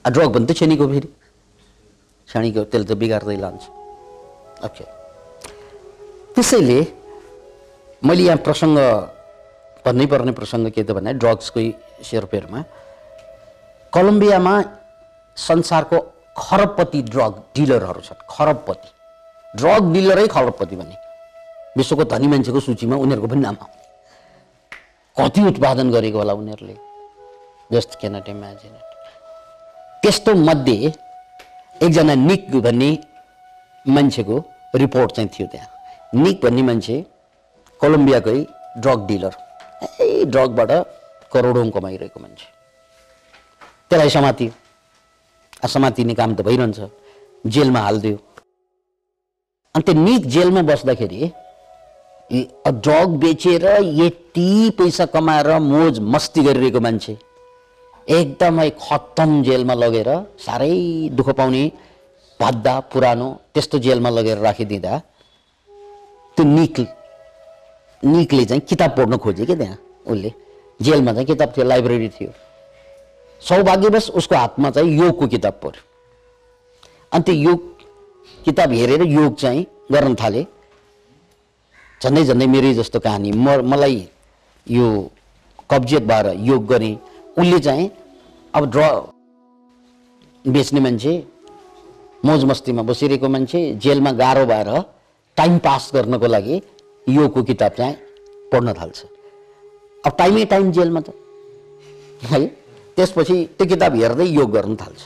गरिदिन्छ 0.06 0.12
ड्रग 0.14 0.28
पनि 0.34 0.46
त 0.46 0.50
हो 0.80 0.86
फेरि। 0.92 1.08
हो 2.58 2.64
त्यसले 2.64 2.84
त 2.84 2.92
बिगार्दै 2.98 3.36
लान्छ। 3.36 3.62
ओके 4.66 4.84
त्यसैले 6.34 6.78
मैले 8.06 8.22
यहाँ 8.22 8.38
प्रसङ्ग 8.46 8.78
भन्नै 9.84 10.06
पर्ने 10.06 10.32
प्रसङ्ग 10.38 10.70
के 10.74 10.82
त 10.82 10.90
भने 10.96 11.12
ड्रग्सकै 11.22 11.66
सेरोपेरमा 12.02 12.60
कलम्बियामा 13.92 14.54
संसारको 15.36 15.98
खरबपति 16.36 17.00
ड्रग 17.12 17.32
डिलरहरू 17.56 18.00
छन्। 18.06 18.20
खरबपति। 18.30 18.88
ड्रग 19.54 19.82
डिलरै 19.92 20.26
खरबपति 20.28 20.76
भने 20.76 20.96
विश्वको 21.76 22.04
धनी 22.12 22.26
मान्छेको 22.32 22.60
सूचीमा 22.60 22.96
उनीहरूको 23.04 23.28
पनि 23.32 23.40
नाम 23.40 23.56
आउँछ 23.62 23.74
कति 25.16 25.40
उत्पादन 25.50 25.90
गरेको 25.90 26.18
होला 26.18 26.32
उनीहरूले? 26.40 26.76
जस्ट 27.72 27.90
क्यानट 28.00 28.28
इमेजिन 28.28 28.74
त्यस्तो 30.02 30.34
मध्ये 30.48 30.92
एकजना 31.82 32.14
निक 32.14 32.50
भन्ने 32.66 32.90
मान्छेको 33.86 34.36
रिपोर्ट 34.74 35.12
चाहिँ 35.16 35.30
थियो 35.34 35.46
त्यहाँ। 35.52 35.68
निक 36.22 36.40
भन्ने 36.44 36.62
मान्छे 36.62 36.96
कोलम्बियाकै 37.80 38.38
ड्रग 38.82 39.06
डिलर। 39.06 39.34
ए 40.00 40.24
ड्रगबाट 40.24 40.70
करोडौँ 41.32 41.70
कमाइरहेको 41.70 42.20
मान्छे। 42.20 42.46
त्यसलाई 43.90 44.10
समातियो। 44.10 44.52
समातिने 45.68 46.14
काम 46.14 46.34
त 46.34 46.40
भइरहन्छ। 46.46 46.80
जेलमा 47.44 47.80
हालिदियो। 47.80 48.16
अनि 49.74 49.82
त्यो 49.82 49.94
निक 49.94 50.26
जेलमा 50.34 50.62
बस्दाखेरि 50.70 51.20
ड्रग 52.84 53.08
बेचेर 53.22 53.64
यति 54.00 54.48
पैसा 54.78 55.04
कमाएर 55.14 55.48
मोज 55.62 55.98
मस्ती 56.14 56.42
गरिरहेको 56.42 56.80
मान्छे। 56.80 57.16
एकदमै 58.08 58.68
खत्तम 58.80 59.42
जेलमा 59.42 59.74
लगेर 59.74 60.08
साह्रै 60.38 60.74
दुःख 61.18 61.28
पाउने 61.38 61.62
भद्दा 62.40 62.78
पुरानो 62.92 63.28
त्यस्तो 63.54 63.78
जेलमा 63.78 64.10
लगेर 64.10 64.38
राखिदिँदा 64.38 64.98
त्यो 66.36 66.44
निक 66.44 66.78
निकले 68.02 68.44
चाहिँ 68.44 68.62
किताब 68.70 68.90
पढ्न 68.96 69.16
खोज्यो 69.16 69.46
क्या 69.46 69.56
त्यहाँ 69.56 69.78
उसले? 70.06 70.32
जेलमा 70.80 71.12
चाहिँ 71.12 71.26
किताब 71.26 71.52
थियो 71.56 71.64
लाइब्रेरी 71.66 72.08
थियो। 72.08 72.30
सौभाग्यवश 73.42 74.10
उसको 74.10 74.34
हातमा 74.34 74.70
चाहिँ 74.70 74.90
योगको 74.98 75.26
किताब 75.26 75.54
पऱ्यो। 75.62 75.82
अनि 77.12 77.22
त्यो 77.24 77.34
योग 77.34 77.60
किताब 78.44 78.72
हेरेर 78.72 79.02
योग 79.02 79.36
चाहिँ 79.36 79.66
गर्न 79.92 80.14
थाले। 80.14 80.46
झन्डै 82.02 82.24
झन्डै 82.24 82.46
मेरै 82.46 82.72
जस्तो 82.74 83.00
कहानी। 83.00 83.32
म 83.32 83.60
मलाई 83.64 84.08
यो 84.66 84.86
कब्जियत 85.70 86.02
भएर 86.02 86.26
योग 86.46 86.66
गरेँ 86.66 86.94
उसले 87.36 87.58
चाहिँ 87.58 87.90
अब 88.54 88.70
ड्र 88.70 88.84
बेच्ने 90.44 90.80
मान्छे 90.80 91.12
मोज 92.24 92.44
मस्तीमा 92.44 92.82
बसिरहेको 92.82 93.28
मान्छे 93.28 93.60
जेलमा 93.82 94.12
गाह्रो 94.12 94.44
भएर 94.46 94.70
टाइम 95.36 95.58
पास 95.58 95.90
गर्नको 95.94 96.26
लागि 96.26 96.60
योगको 97.06 97.42
किताब 97.42 97.72
चाहिँ 97.72 97.96
पढ्न 98.52 98.72
थाल्छ। 98.72 99.04
अब 100.04 100.12
टाइमै 100.18 100.44
टाइम 100.44 100.70
जेलमा 100.72 101.00
त 101.00 101.12
है? 102.22 102.46
त्यसपछि 102.96 103.36
त्यो 103.58 103.66
किताब 103.66 103.94
हेर्दै 103.94 104.26
योग 104.26 104.50
गर्न 104.52 104.76
थाल्छ। 104.76 105.00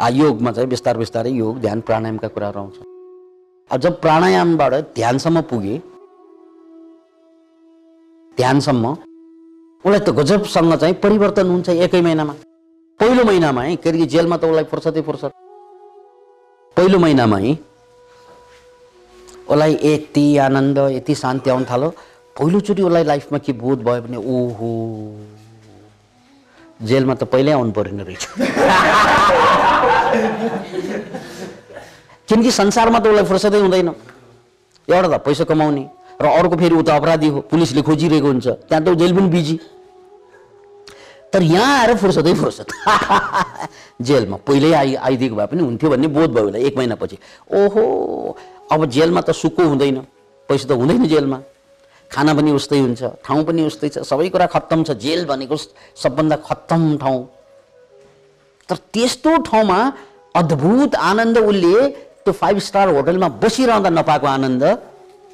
आ 0.00 0.08
योगमा 0.08 0.52
चाहिँ 0.52 0.68
बिस्तार 0.68 0.98
बिस्तारै 0.98 1.30
योग 1.32 1.58
ध्यान 1.60 1.80
प्राणायामका 1.80 2.28
कुराहरू 2.28 2.58
आउँछ। 2.60 2.76
अब 3.70 3.80
जब 3.80 4.00
प्राणायामबाट 4.00 4.74
ध्यानसम्म 4.94 5.40
पुगे 5.50 5.76
ध्यानसम्म 8.36 8.96
उसलाई 9.84 10.00
त 10.00 10.10
गजबसँग 10.10 10.74
चाहिँ 10.74 10.94
परिवर्तन 11.02 11.46
हुन्छ 11.46 11.68
एकै 11.86 12.00
महिनामा। 12.02 12.34
पहिलो 13.00 13.24
महिनामै 13.24 13.76
के 13.78 13.88
अरे 13.88 14.06
जेलमा 14.10 14.36
त 14.36 14.44
उसलाई 14.50 14.64
फुर्सदै 14.70 15.02
फुर्सद। 15.06 15.30
पहिलो 16.76 16.98
महिनामै 16.98 17.56
उसलाई 19.46 19.78
यति 19.82 20.36
आनन्द 20.46 20.78
यति 20.98 21.14
शान्ति 21.14 21.50
आउनु 21.50 21.64
थाल्यो। 21.70 21.90
पहिलोचोटि 22.36 22.82
उसलाई 22.82 23.04
लाइफमा 23.04 23.38
के 23.38 23.52
बोध 23.54 23.82
भयो 23.86 24.02
भने 24.02 24.16
ओहो 24.18 24.70
जेलमा 26.82 27.14
त 27.14 27.22
पहिल्यै 27.30 27.54
आउनु 27.54 27.72
परेन 27.78 28.00
रहेछ। 28.02 28.26
किनकि 32.28 32.50
संसारमा 32.50 32.98
त 32.98 33.06
उसलाई 33.06 33.24
फुर्सदै 33.30 33.60
हुँदैन। 33.62 33.94
एउटा 34.88 35.08
त 35.08 35.22
पैसा 35.22 35.44
कमाउने। 35.46 35.97
र 36.20 36.26
अर्को 36.26 36.56
फेरि 36.56 36.74
उता 36.74 36.96
अपराधी 36.96 37.28
हो 37.28 37.40
पुलिसले 37.46 37.82
खोजिरहेको 37.82 38.26
हुन्छ। 38.26 38.46
त्यहाँ 38.66 38.84
त 38.84 38.94
जेल 38.98 39.14
पनि 39.16 39.28
बिजी। 39.28 39.58
तर 41.32 41.42
यहाँ 41.42 41.78
आएर 41.80 41.96
फुर्सदै 41.96 42.34
फुर्सद। 42.34 42.68
जेलमा। 44.02 44.36
पहिल्यै 44.42 44.72
आइ 44.72 44.94
आइदिएको 44.94 45.36
भए 45.36 45.46
पनि 45.46 45.62
हुन्थ्यो 45.62 45.90
भन्ने 45.90 46.08
बोध 46.08 46.30
भयो 46.34 46.46
उसलाई 46.46 46.62
एक 46.64 46.76
महिनापछि। 46.76 47.18
ओहो! 47.54 47.82
अब 48.72 48.84
जेलमा 48.86 49.20
त 49.20 49.30
सुक्को 49.32 49.62
हुँदैन। 49.62 49.96
पैसा 50.48 50.68
त 50.68 50.72
हुँदैन 50.72 51.06
जेलमा। 51.06 51.38
खाना 52.10 52.34
पनि 52.34 52.50
उस्तै 52.50 52.78
हुन्छ। 52.80 53.02
ठाउँ 53.22 53.44
पनि 53.44 53.62
उस्तै 53.68 53.88
छ। 53.88 53.96
सबै 54.02 54.28
कुरा 54.34 54.46
खत्तम 54.46 54.82
छ। 54.84 54.90
जेल 54.96 55.26
भनेको 55.26 55.56
सबभन्दा 55.94 56.36
खत्तम 56.48 56.96
ठाउँ। 56.98 57.20
तर 58.68 58.76
त्यस्तो 58.92 59.30
ठाउँमा 59.46 59.78
अद्भुत 60.34 60.94
आनन्द 60.94 61.38
उसले 61.38 61.76
त्यो 62.24 62.32
फाइभ 62.32 62.58
स्टार 62.58 62.88
होटलमा 62.96 63.28
बसिरहँदा 63.38 63.90
नपाएको 63.90 64.26
आनन्द 64.26 64.64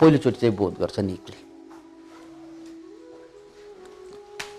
पहिलोचोटि 0.05 0.39
चाहिँ 0.41 0.55
बोध 0.57 0.79
गर्छ 0.81 0.99
निकले 1.01 1.43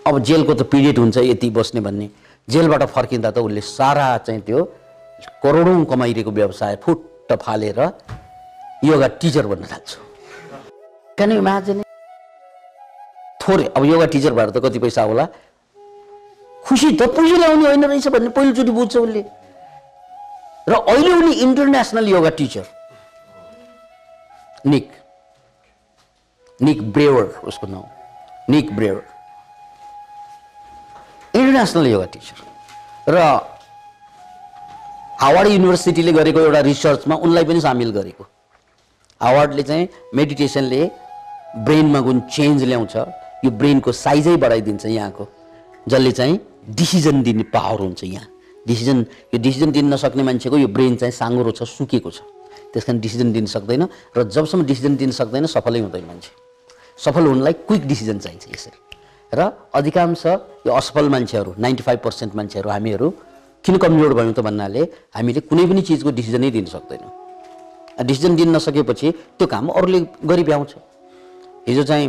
अब 0.06 0.18
जेलको 0.22 0.54
त 0.54 0.62
पिरियड 0.70 0.98
हुन्छ 0.98 1.16
यति 1.18 1.48
बस्ने 1.50 1.80
भन्ने 1.80 2.08
जेलबाट 2.48 2.82
फर्किँदा 2.90 3.30
त 3.30 3.38
उसले 3.46 3.60
सारा 3.60 4.06
चाहिँ 4.26 4.40
त्यो 4.42 4.64
करोडौँ 5.42 5.84
कमाइरहेको 5.90 6.30
व्यवसाय 6.30 6.76
फुट्ट 6.82 7.32
फालेर 7.42 7.80
योगा 8.84 9.08
टिचर 9.20 9.46
बन्न 9.46 9.64
थाल्छ। 9.66 9.90
क्यान 11.18 11.32
इमेजिन 11.32 11.82
थोरै 13.40 13.64
अब 13.76 13.84
योगा 13.84 14.06
टिचर 14.14 14.32
भएर 14.38 14.50
त 14.50 14.62
कति 14.64 14.78
पैसा 14.78 15.02
होला? 15.02 15.24
खुसी 16.66 16.90
त 16.92 17.02
पैसा 17.16 17.36
ल्याउने 17.36 17.66
होइन 17.66 17.84
रहेछ 17.84 18.08
भन्ने 18.08 18.30
पहिलोचोटि 18.36 18.72
बुझ्छ 18.78 18.96
उसले। 18.96 19.22
र 20.68 20.72
अहिले 20.74 21.12
उनी 21.12 21.32
international 21.46 22.08
yoga 22.08 22.30
teacher. 22.38 22.64
Nick. 24.66 24.95
Nick 26.60 26.82
Brewer 26.92 27.24
उसको 27.44 27.66
नाउँ 27.66 27.84
Nick 28.50 28.74
Brewer 28.76 29.02
international 31.34 31.86
yoga 31.86 32.04
teacher 32.06 33.12
र 33.12 33.18
हावार्ड 35.20 35.48
युनिभर्सिटीले 35.48 36.12
गरेको 36.12 36.40
एउटा 36.40 36.60
रिसर्चमा 36.60 37.14
उनलाई 37.16 37.44
पनि 37.44 37.60
सामेल 37.60 37.90
गरेको। 37.90 38.24
हावार्डले 39.20 39.62
चाहिँ 39.62 39.88
मेडिटेसनले 40.14 40.80
ब्रेनमा 41.64 42.00
जुन 42.00 42.20
चेन्ज 42.28 42.64
ल्याउँछ 42.64 42.96
यो 43.44 43.50
ब्रेनको 43.50 43.92
साइजै 43.92 44.36
बढाइदिन्छ 44.36 44.86
यहाँको। 44.86 45.26
जसले 45.88 46.12
चाहिँ 46.12 46.40
डिसिजन 46.70 47.22
दिने 47.22 47.42
पावर 47.52 47.80
हुन्छ 47.80 48.04
यहाँ। 48.04 48.28
डिसिजन 48.68 48.98
यो 49.34 49.38
डिसिजन 49.40 49.70
दिन 49.72 49.92
नसक्ने 49.94 50.22
मान्छेको 50.22 50.56
यो 50.58 50.68
ब्रेन 50.68 50.96
चाहिँ 50.96 51.12
साँगुरो 51.12 51.50
छ 51.52 51.62
सुकेको 51.64 52.10
छ। 52.10 52.20
त्यस 52.72 52.84
कारण 52.84 53.00
डिसिजन 53.00 53.32
दिन 53.32 53.46
सक्दैन 53.46 53.88
र 54.16 54.22
जबसम्म 54.24 54.64
डिसिजन 54.66 54.96
दिन 54.96 55.10
सक्दैन 55.16 55.46
सफलै 55.46 55.80
हुँदैन 55.80 56.04
मान्छे। 56.04 56.45
सफल 56.98 57.26
हुनलाई 57.26 57.52
क्विक 57.68 57.86
डिसिजन 57.86 58.18
चाहिन्छ 58.18 58.44
यसरी। 58.54 58.78
र 59.32 59.40
अधिकांश 59.74 60.26
यो 60.66 60.72
असफल 60.72 61.08
मान्छेहरू 61.08 61.54
नाइन्टी 61.58 61.82
फाइभ 61.82 61.98
पर्सेन्ट 62.00 62.34
मान्छेहरू 62.36 62.68
हामीहरू 62.70 63.10
किन 63.64 63.76
कमजोर 63.82 64.12
भयौँ 64.14 64.32
त 64.32 64.40
भन्नाले 64.40 64.82
हामीले 65.14 65.40
कुनै 65.50 65.64
पनि 65.66 65.82
चिजको 65.82 66.10
डिसिजनै 66.10 66.50
दिन 66.50 66.66
सक्दैनौँ। 66.74 67.12
डिसिजन 68.06 68.36
दिन 68.36 68.48
नसकेपछि 68.56 69.10
त्यो 69.38 69.46
काम 69.46 69.68
अरूले 69.74 70.00
गरी 70.24 70.42
भ्याउँछ। 70.48 70.72
हिजो 71.68 71.82
चाहिँ 71.82 72.06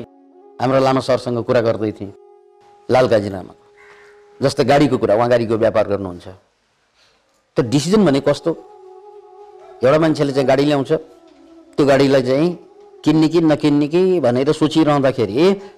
हाम्रो 0.62 0.80
लामा 0.80 1.02
सरसँग 1.02 1.43
कुरा 1.43 1.62
गर्दै 1.62 1.91
थिएँ 1.97 2.13
लाल 2.89 3.08
काजीरामा 3.08 3.54
जस्तै 4.39 4.63
गाडीको 4.63 4.97
कुरा 4.97 5.15
उहाँ 5.15 5.30
गाडीको 5.30 5.56
व्यापार 5.58 5.86
गर्नुहुन्छ। 5.88 6.28
त्यो 7.58 7.62
डिसिजन 7.73 8.06
भने 8.06 8.19
कस्तो? 8.21 8.52
एउटा 9.84 9.97
मान्छेले 10.00 10.32
चाहिँ 10.34 10.47
गाडी 10.47 10.63
ल्याउँछ 10.65 10.91
त्यो 11.78 11.86
गाडीलाई 11.86 12.23
चाहिँ 12.30 12.47
किन्ने 13.08 13.28
कि 13.32 13.39
नकिन्ने 13.41 13.88
कि 13.88 14.20
भनेर 14.20 14.52
सोचिरहँदाखेरि 14.52 15.36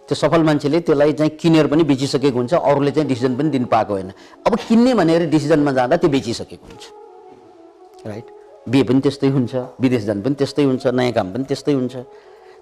त्यो 0.10 0.16
सफल 0.18 0.42
मान्छेले 0.44 0.80
त्यसलाई 0.82 1.14
चाहिँ 1.14 1.32
किनेर 1.38 1.68
पनि 1.70 1.84
बेचिसकेको 1.86 2.38
हुन्छ 2.38 2.54
अरूले 2.58 2.92
चाहिँ 2.92 3.08
डिसिजन 3.08 3.36
पनि 3.38 3.50
दिन 3.50 3.66
पाएको 3.70 3.94
होइन। 3.94 4.10
अब 4.48 4.54
किन्ने 4.68 4.94
भनेर 4.98 5.30
डिसिजनमा 5.30 5.72
जाँदा 5.78 5.96
त्यो 6.02 6.10
बेचिसकेको 6.10 6.66
हुन्छ। 6.66 6.84
राइट 8.08 8.28
बिहे 8.70 8.84
पनि 8.84 9.00
त्यस्तै 9.06 9.30
हुन्छ 9.30 9.54
विदेश 9.78 10.04
जानु 10.10 10.22
पनि 10.26 10.36
त्यस्तै 10.42 10.64
हुन्छ 10.64 10.84
नयाँ 10.90 11.14
काम 11.14 11.28
पनि 11.34 11.44
त्यस्तै 11.46 11.74
हुन्छ। 11.74 11.96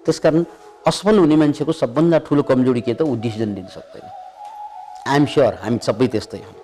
त्यसकारण 0.03 0.43
असफल 0.88 1.17
हुने 1.19 1.36
मान्छेको 1.36 1.71
सबभन्दा 1.71 2.17
ठुलो 2.27 2.43
कमजोरी 2.43 2.82
के 2.82 2.93
त 2.93 3.01
ऊ 3.08 3.15
डिसिजन 3.23 3.56
दिन 3.56 3.67
सक्दैन। 3.71 4.06
आइएम 5.08 5.25
स्योर 5.32 5.53
हामी 5.63 5.80
सबै 5.80 6.08
त्यस्तै 6.12 6.39
हौँ। 6.43 6.56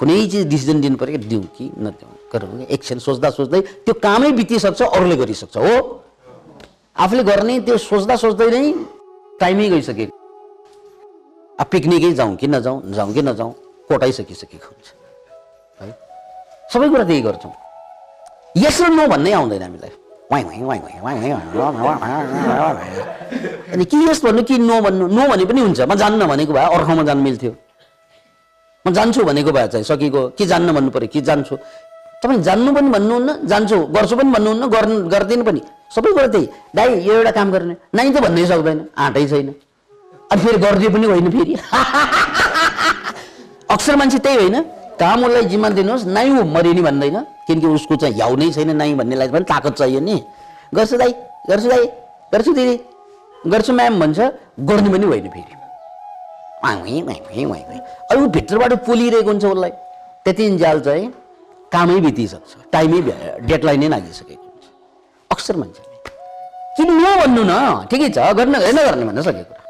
कुनै 0.00 0.16
चिज 0.32 0.44
डिसिजन 0.48 0.80
दिनु 0.80 0.96
पऱ्यो 0.96 1.18
दिउँ 1.28 1.44
कि 1.56 1.64
नदिउँ 1.76 2.12
गरौँ 2.32 2.64
एकछिन 2.74 2.98
सोच्दा 2.98 3.28
सोच्दै 3.36 3.60
त्यो 3.84 3.94
कामै 4.00 4.30
बितिसक्छ 4.40 4.80
अरूले 4.82 5.16
गरिसक्छ 5.20 5.56
हो? 5.56 5.74
आफूले 6.96 7.22
गर्ने 7.24 7.54
त्यो 7.66 7.76
सोच्दा 7.88 8.14
सोच्दै 8.22 8.48
नै 8.52 8.62
टाइमै 9.40 9.68
गइसक्यो 9.72 10.06
अब 11.60 11.66
पिकनिकै 11.72 12.12
जाउँ 12.20 12.36
कि 12.36 12.46
नजाउँ 12.46 12.78
जाउँ 12.96 13.12
कि 13.14 13.22
नजाउँ 13.28 13.52
कोटाइसकिसकेको 13.88 14.68
हुन्छ 14.68 14.86
है 15.80 15.90
सबै 16.72 16.88
कुरा 16.92 17.04
त्यही 17.08 17.22
गर्छौँ 17.26 17.52
यस 18.64 18.78
र 18.82 18.88
नो 18.92 19.04
भन्नै 19.12 19.32
आउँदैन 19.40 19.62
हामीलाई 19.62 19.92
why 20.32 20.42
why 20.44 20.60
why 20.68 20.78
why 21.04 21.16
why. 21.24 21.32
अनि 23.72 23.84
कि 23.84 23.96
यस 24.08 24.18
भन्नु 24.24 24.42
कि 24.48 24.58
नो 24.58 24.80
भन्नु 24.84 25.04
नो 25.16 25.22
भने 25.32 25.44
पनि 25.48 25.60
हुन्छ 25.60 25.80
म 25.80 25.94
जान्न 26.02 26.20
भनेको 26.28 26.52
भए 26.52 26.64
अर्को 26.76 26.84
ठाउँमा 26.86 27.04
जानु 27.08 27.22
मिल्थ्यो 27.28 27.52
म 28.84 28.92
जान्छु 28.92 29.20
भनेको 29.24 29.50
भए 29.56 29.66
चाहिँ 29.72 29.84
सकिएको 29.90 30.20
कि 30.36 30.44
जान्न 30.52 30.68
भन्नु 30.76 30.90
पऱ्यो 30.92 31.08
कि 31.12 31.20
जान्छु 31.28 31.54
तपाईँ 32.22 32.42
जान्नु 32.48 32.70
पनि 32.76 32.88
भन्नुहुन्न 32.96 33.30
जान्छु 33.50 33.76
गर्छु 33.96 34.14
पनि 34.16 34.30
भन्नुहुन्न 34.36 34.64
गर्नु 34.74 34.94
गर्दिनँ 35.14 35.44
पनि 35.48 35.60
सबै 35.94 36.12
कुरा 36.12 36.26
त्यही। 36.26 36.48
दाइ 36.74 37.04
यो 37.04 37.14
एउटा 37.14 37.30
काम 37.30 37.50
गर्ने। 37.50 37.76
नाइ 37.94 38.10
त 38.10 38.20
भन्नै 38.20 38.46
सक्दैन। 38.46 38.86
आँटै 38.98 39.26
छैन। 39.26 39.54
अनि 40.32 40.42
फेरि 40.42 40.58
गरिदियो 40.58 40.90
पनि 40.90 41.06
होइन 41.06 41.30
फेरि। 41.30 41.54
अक्सर 43.70 43.96
मान्छे 43.96 44.18
त्यही 44.18 44.36
होइन। 44.36 44.62
काम 45.00 45.24
उसलाई 45.24 45.42
जिम्मा 45.42 45.68
दिनुहोस्। 45.68 46.06
नाइ 46.06 46.30
ऊ 46.30 46.42
भन्दैन। 46.82 47.26
किनकि 47.46 47.66
उसको 47.66 47.96
चाहिँ 47.96 48.14
ह्याउ 48.14 48.36
नै 48.36 48.50
छैन 48.50 48.76
नाइ 48.76 48.94
भन्नेलाई 48.94 49.28
पनि 49.28 49.44
ताकत 49.44 49.72
चाहियो 49.72 50.00
नि। 50.00 50.22
गर्छु 50.74 50.96
दाइ 50.96 51.14
गर्छु 51.50 51.68
दाइ 51.68 51.86
गर्छु 52.34 52.52
दिदी। 52.52 52.80
गर्छु 53.50 53.72
म्याम 53.72 54.00
भन्छ 54.00 54.20
गर्नु 54.60 54.92
पनि 54.92 55.06
होइन 55.06 55.28
फेरि। 55.28 55.56
अब 58.10 58.22
ऊ 58.22 58.26
भित्रबाट 58.26 58.72
पोलिरहेको 58.72 59.30
हुन्छ 59.30 59.44
उसलाई। 59.44 59.70
त्यति 60.24 60.56
जाल 60.56 60.80
चाहिँ 60.80 61.14
कामै 61.72 62.00
बितिसक्छ। 62.00 62.56
टाइमै 62.72 63.00
डेडलाइन 63.40 63.80
नै 63.80 63.88
लागिसकेको 63.88 64.34
हुन्छ 64.34 64.41
अक्सर 65.32 65.56
मान्छे। 65.56 65.82
किन 66.76 66.88
न 66.92 67.04
भन्नु 67.20 67.42
न? 67.44 67.54
ठिकै 67.90 68.08
छ 68.16 68.18
गर्न 68.38 68.54
नगर्ने 68.78 69.04
भन्न 69.08 69.22
सकेको 69.22 69.44
कुरा। 69.50 69.62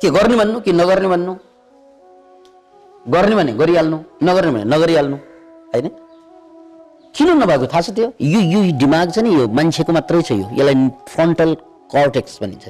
के 0.00 0.08
गर्ने 0.16 0.36
भन्नु 0.36 0.60
कि 0.60 0.72
नगर्ने 0.72 1.08
भन्नु? 1.08 1.32
गर्ने 3.06 3.34
भने 3.36 3.52
गरिहाल्नु 3.60 3.98
नगर्ने 4.22 4.50
भने 4.52 4.64
नगरिहाल्नु 4.74 5.16
होइन? 5.72 5.88
किन 7.14 7.28
नभएको? 7.42 7.66
थाहा 7.72 7.80
छ 7.80 7.90
त्यो? 7.96 8.08
यो 8.20 8.40
यो 8.52 8.60
दिमाग 8.80 9.12
छ 9.14 9.18
नि 9.24 9.34
यो 9.34 9.48
मान्छेको 9.58 9.92
मात्रै 9.92 10.22
छ 10.22 10.32
यो। 10.32 10.46
यसलाई 10.58 10.74
फ्रन्टल 11.12 11.50
कर्टेक्स 11.94 12.38
भनिन्छ। 12.42 12.64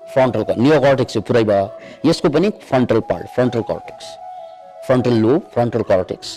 फ्रन्टल 0.00 0.42
नियो 0.62 0.80
कर्टेक्स 0.80 1.16
पुरै 1.28 1.44
भयो। 1.44 1.66
यसको 2.06 2.28
पनि 2.34 2.48
frontal 2.68 3.00
part 3.10 3.26
frontal 3.34 3.62
cortex 3.70 4.06
frontal 4.86 5.14
lobe 5.22 5.38
frontal 5.54 5.82
cortex 5.90 6.28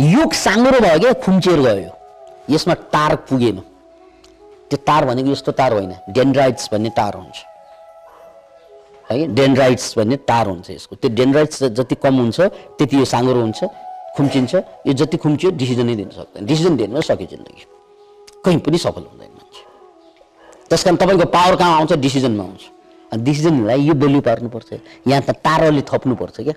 यो 0.00 0.22
साँगुरो 0.34 0.78
भयो 0.80 0.98
क्या 1.00 1.12
खुम्चिएर 1.24 1.60
गयो 1.66 1.92
यसमा 2.50 2.74
तार 2.94 3.16
पुगेन। 3.28 3.58
त्यो 4.70 4.78
तार 4.86 5.04
भनेको 5.04 5.30
यस्तो 5.30 5.52
तार 5.52 5.72
होइन 5.72 5.92
डेन्ड्राइट्स 6.10 6.68
भन्ने 6.72 6.90
तार 6.90 7.14
हुन्छ। 7.14 7.36
है 9.10 9.26
डेन्ड्राइट्स 9.34 9.98
भन्ने 9.98 10.16
तार 10.26 10.46
हुन्छ 10.46 10.70
यसको। 10.70 10.96
त्यो 10.96 11.10
डेन्ड्राइट्स 11.14 11.62
जति 11.78 11.94
कम 11.94 12.14
हुन्छ 12.16 12.40
त्यति 12.78 12.96
यो 12.98 13.04
साँगुरो 13.04 13.40
हुन्छ 13.40 13.64
खुम्चिन्छ। 14.16 14.54
यो 14.86 14.92
जति 14.92 15.16
खुम्चियो 15.16 15.50
डिसिजनै 15.52 15.94
दिन 15.96 16.10
सक्दैन। 16.10 16.46
डिसिजन 16.46 16.76
दिनु 16.76 17.02
सक्यो 17.02 17.26
जिन्दगी। 17.26 17.64
कहीँ 18.44 18.58
पनि 18.58 18.78
सफल 18.78 19.04
हुँदैन 19.10 19.30
मान्छे। 19.30 19.62
त्यस 20.68 20.82
कारण 20.84 20.96
तपाईँको 20.96 21.26
पावर 21.30 21.56
कहाँ 21.56 21.76
आउँछ? 21.78 21.92
डिसिजनमा 21.92 22.44
आउँछ। 22.44 22.62
अनि 23.12 23.22
डिसिजनलाई 23.22 23.80
यो 23.86 23.94
बलियो 23.94 24.20
पार्नुपर्छ। 24.20 24.72
यहाँ 25.06 25.22
त 25.22 25.30
तारले 25.44 25.82
थप्नुपर्छ 25.86 26.36
क्या। 26.40 26.54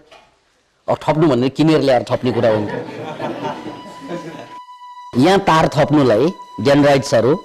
अब 0.88 0.98
थप्नु 0.98 1.28
भन्ने 1.30 1.50
किनेर 1.54 1.82
ल्याएर 1.82 2.04
थप्ने 2.10 2.32
कुरा 2.32 2.50
हुन्छ 2.50 2.72
यहाँ 5.18 5.40
तार 5.40 5.68
थप्नुलाई 5.74 6.28
डेन्ड्राइट्सहरू 6.62 7.36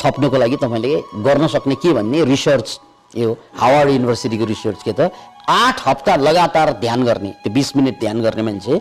थप्नुको 0.00 0.36
लागि 0.38 0.56
तपाईँले 0.56 0.94
गर्न 1.24 1.46
सक्ने 1.46 1.74
के 1.74 1.92
भन्ने 1.94 2.24
रिसर्च 2.24 2.80
यो 3.16 3.32
हावार्ड 3.58 3.90
युनिभर्सिटीको 3.90 4.44
रिसर्च 4.44 4.82
के 4.82 4.92
त 4.98 5.10
आठ 5.48 5.86
हप्ता 5.86 6.16
लगातार 6.16 6.72
ध्यान 6.80 7.04
गर्ने 7.04 7.30
त्यो 7.42 7.52
बिस 7.54 7.76
मिनट 7.76 8.00
ध्यान 8.00 8.20
गर्ने 8.22 8.42
मान्छे 8.42 8.80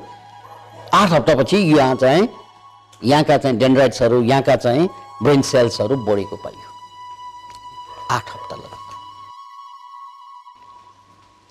आठ 0.93 1.09
हप्तापछि 1.11 1.57
यहाँ 1.57 1.95
चाहिँ 1.95 2.27
यहाँका 3.03 3.37
चाहिँ 3.37 3.57
डेन्ड्राइट्सहरू 3.57 4.21
यहाँका 4.23 4.55
चाहिँ 4.55 4.89
ब्रेन 5.23 5.41
सेल्सहरू 5.41 5.95
बढेको 6.05 6.35
पाइयो। 6.35 6.67
आठ 8.15 8.25
हप्ता 8.33 8.55
लगातार। 8.55 8.95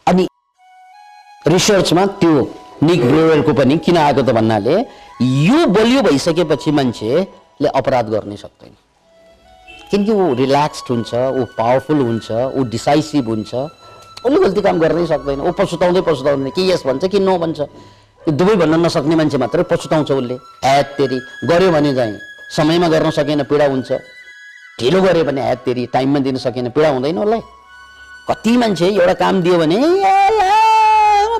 अनि 0.06 0.28
रिसर्चमा 1.46 2.06
त्यो 2.18 2.42
निक 2.82 3.00
ब्रेवरको 3.04 3.52
पनि 3.52 3.76
किन 3.84 3.96
आएको 3.96 4.22
त 4.22 4.30
भन्नाले 4.38 4.74
यो 5.20 5.66
बलियो 5.66 6.02
भइसकेपछि 6.02 6.70
मान्छेले 6.70 7.68
अपराध 7.74 8.06
गर्नै 8.10 8.36
सक्दैन। 8.36 8.74
किनकि 9.90 10.12
ऊ 10.12 10.34
रिल्याक्स्ड 10.34 10.86
हुन्छ 10.90 11.14
ऊ 11.14 11.44
पावरफुल 11.58 12.00
हुन्छ 12.00 12.30
ऊ 12.30 12.62
डिसाइसिभ 12.70 13.28
हुन्छ 13.28 13.54
उसले 13.54 14.38
गल्ती 14.38 14.60
काम 14.62 14.78
गर्नै 14.78 15.06
सक्दैन। 15.06 15.40
ऊ 15.40 15.50
पछुताउँदै 15.58 16.00
पछुताउँदैन 16.06 16.50
कि 16.50 16.70
यस 16.70 16.82
भन्छ 16.86 17.04
कि 17.10 17.18
नो 17.18 17.38
भन्छ। 17.38 17.60
दुवै 18.28 18.54
भन्न 18.60 18.84
नसक्ने 18.84 19.16
मान्छे 19.16 19.38
मात्रै 19.38 19.62
पछुताउँछ 19.70 20.10
उसले। 20.12 20.34
ह्यात 20.64 20.86
तेरी 20.98 21.18
गऱ्यो 21.50 21.70
भने 21.72 21.94
चाहिँ 21.94 22.18
समयमा 22.56 22.88
गर्न 22.88 23.10
सकेन 23.10 23.42
पीडा 23.50 23.66
हुन्छ। 23.66 23.90
ढिलो 24.80 25.00
गऱ्यो 25.02 25.24
भने 25.24 25.40
ह्यात 25.42 25.58
तेरी 25.64 25.86
टाइममा 25.94 26.18
दिन 26.20 26.36
सकेन 26.36 26.68
पीडा 26.70 26.88
हुँदैन 26.88 27.18
उसलाई। 27.18 27.40
कति 28.28 28.56
मान्छे 28.56 28.86
एउटा 28.86 29.14
काम 29.22 29.42
दियो 29.42 29.58
भने 29.58 29.78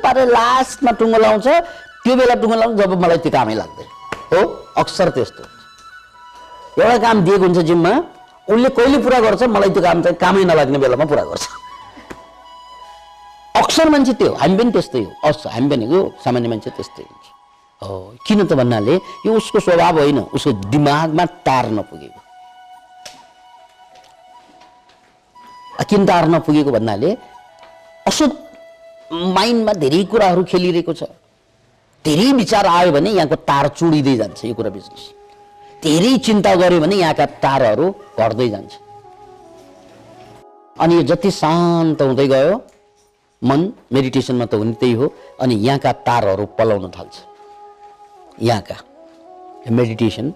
पारेर 0.05 0.29
लास्टमा 0.29 0.91
टुङ्गो 0.99 1.19
लाउँछ 1.19 1.47
त्यो 2.05 2.15
बेला 2.17 2.35
टुङ्गो 2.43 2.57
लाउँछ 2.57 2.75
जब 2.81 2.93
मलाई 3.03 3.19
त्यो 3.25 3.33
कामै 3.37 3.55
लाग्दैन। 3.61 3.89
हो? 4.33 4.41
अक्सर 4.83 5.09
त्यस्तो 5.17 5.43
एउटा 6.83 6.99
काम 7.05 7.17
दिएको 7.27 7.45
हुन्छ 7.45 7.59
जिम्मा 7.71 7.93
उसले 8.49 8.69
कहिले 8.79 8.99
पुरा 9.05 9.19
गर्छ 9.21 9.43
मलाई 9.57 9.71
त्यो 9.75 9.83
काम 9.83 10.03
चाहिँ 10.03 10.17
कामै 10.17 10.45
नलाग्ने 10.51 10.79
बेलामा 10.79 11.05
पुरा 11.05 11.25
गर्छ। 11.31 11.45
अक्सर 13.63 13.89
मान्छे 13.91 14.13
त्यो 14.21 14.33
हामी 14.41 14.55
पनि 14.59 14.71
त्यस्तै 14.73 15.03
हो। 15.03 15.11
अस 15.29 15.43
हामी 15.55 15.69
पनि 15.71 15.85
हो 15.91 15.99
सामान्य 16.25 16.49
मान्छे 16.49 16.71
त्यस्तै 16.79 17.03
हुन्छ। 17.03 17.27
हो 17.83 17.95
किन 18.27 18.39
त 18.47 18.53
भन्नाले 18.61 18.95
यो 19.27 19.31
उसको 19.35 19.59
स्वभाव 19.61 19.99
होइन। 19.99 20.19
उसको 20.37 20.51
दिमागमा 20.73 21.25
तार 21.47 21.67
नपुगेको। 21.77 22.21
किन 25.89 26.03
तार 26.07 26.25
नपुगेको 26.29 26.71
भन्नाले 26.71 27.11
अशुद्ध 28.07 28.35
माइन्डमा 29.13 29.73
धेरै 29.83 30.03
कुराहरू 30.05 30.43
खेलिरहेको 30.45 30.93
छ। 30.93 31.03
धेरै 32.05 32.33
विचार 32.33 32.67
आयो 32.67 32.93
भने 32.93 33.11
यहाँको 33.11 33.37
तार 33.49 33.69
चुडिँदै 33.79 34.17
जान्छ 34.17 34.45
यो 34.45 34.55
कुरा 34.55 34.71
बुझ्नुहोस् 34.71 35.07
धेरै 35.83 36.13
चिन्ता 36.27 36.55
गर्यो 36.55 36.81
भने 36.81 36.97
यहाँका 36.97 37.27
तारहरू 37.45 37.87
घट्दै 38.19 38.49
जान्छ। 38.49 38.73
अनि 40.77 40.95
यो 40.95 41.03
जति 41.11 41.31
शान्त 41.31 42.03
हुँदै 42.03 42.27
गयो 42.29 42.53
मन 43.43 43.61
मेडिटेसनमा 43.93 44.47
त 44.47 44.55
हुने 44.55 44.73
त्यही 44.81 44.93
हो 45.01 45.07
अनि 45.41 45.55
यहाँका 45.67 45.93
तारहरू 46.07 46.45
पलाउन 46.59 46.91
थाल्छ। 46.91 47.15
यहाँका 48.43 48.77
मेडिटेसन 49.71 50.31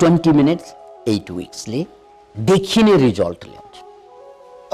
ट्वेन्टी 0.00 0.30
मिनट्स 0.32 0.74
एट 1.08 1.30
विक्सले 1.30 1.80
देखिने 2.34 2.96
रिजल्ट 2.96 3.44
ल्याउँछ। 3.44 3.74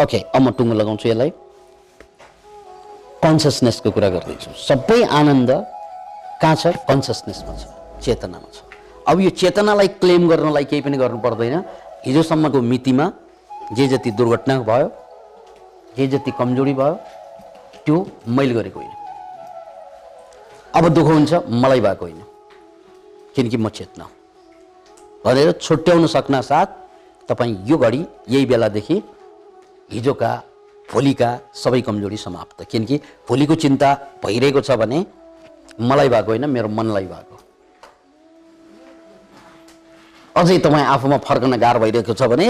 ओके 0.02 0.18
अब 0.34 0.42
म 0.42 0.50
टुङ्गो 0.56 0.74
लगाउँछु 0.74 1.08
यसलाई। 1.08 1.30
कन्सियसनेसको 3.22 3.90
कुरा 3.90 4.08
गर्दैछु। 4.08 4.50
सबै 4.68 5.00
आनन्द 5.04 5.50
कहाँ 6.42 6.56
छ? 6.56 6.64
कन्सियसनेसमा 6.88 7.52
छ 7.56 7.64
चेतनामा 8.04 8.48
छ। 8.48 8.58
अब 9.08 9.20
यो 9.20 9.30
चेतनालाई 9.30 9.88
क्लेम 10.00 10.28
गर्नलाई 10.28 10.64
केही 10.64 10.82
पनि 10.82 10.96
गर्नु 10.96 11.18
पर्दैन। 11.20 11.56
हिजोसम्मको 12.06 12.60
मितिमा 12.60 13.06
जे 13.76 13.86
जति 13.88 14.10
दुर्घटना 14.10 14.54
भयो 14.60 14.88
जे 15.96 16.06
जति 16.06 16.30
कमजोरी 16.30 16.74
भयो 16.74 16.94
त्यो 17.84 17.96
मैले 18.28 18.54
गरेको 18.54 18.80
होइन। 18.80 18.94
अब 20.74 20.88
दुःख 20.88 21.06
हुन्छ 21.06 21.32
मलाई 21.62 21.80
भएको 21.80 22.04
होइन। 22.04 22.22
किनकि 23.36 23.56
म 23.56 23.68
चेतना 23.68 24.04
हुँ। 24.04 24.12
भनेर 25.24 25.52
छुट्याउन 25.52 26.06
सक्न 26.06 26.40
साथ 26.40 26.68
तपाईँ 27.28 27.56
यो 27.68 27.76
घडी 27.78 28.00
यही 28.28 28.46
बेलादेखि 28.46 28.96
हिजोका 29.92 30.30
भोलिका 30.92 31.28
सबै 31.54 31.80
कमजोरी 31.86 32.16
समाप्त। 32.16 32.58
किनकि 32.70 32.96
भोलिको 33.28 33.54
चिन्ता 33.54 33.88
भइरहेको 34.24 34.60
छ 34.60 34.70
भने 34.80 34.98
मलाई 35.80 36.08
भएको 36.08 36.30
होइन 36.30 36.44
मेरो 36.50 36.68
मनलाई 36.68 37.06
भएको। 37.06 37.36
अझै 40.36 40.58
तपाईँ 40.58 40.86
आफूमा 40.94 41.16
फर्कन 41.26 41.56
गाह्रो 41.56 41.80
भइरहेको 41.80 42.14
छ 42.14 42.22
भने 42.32 42.46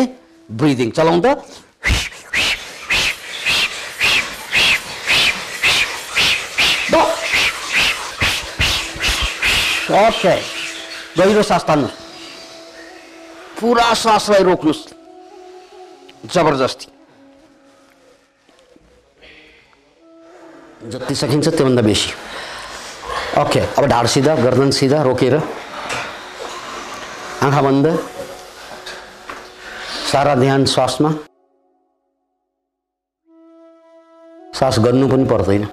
ब्रिदिङ 0.50 0.90
चलाउँ 0.96 1.20
त 1.20 1.26
ओके 9.90 10.34
गहिरो 11.18 11.42
सास 11.42 11.64
तान्नु। 11.66 11.88
पुरा 13.58 13.86
सासलाई 13.94 14.42
रोक्नुहोस् 14.46 14.82
जबरजस्ती। 16.30 16.86
जति 20.80 21.14
सकिन्छ 21.14 21.48
त्योभन्दा 21.48 21.82
बेसी। 21.82 22.10
ओके 23.40 23.60
अब 23.60 23.86
ढाड 23.86 24.06
सिधा 24.06 24.34
गर्दन 24.36 24.70
सिधा 24.70 25.02
रोकेर। 25.02 25.34
आँखा 27.42 27.60
बन्द। 27.62 27.86
सारा 30.12 30.34
ध्यान 30.34 30.64
श्वासमा। 30.66 31.10
सास 34.54 34.78
गर्नु 34.78 35.08
पनि 35.08 35.24
पर्दैन। 35.24 35.68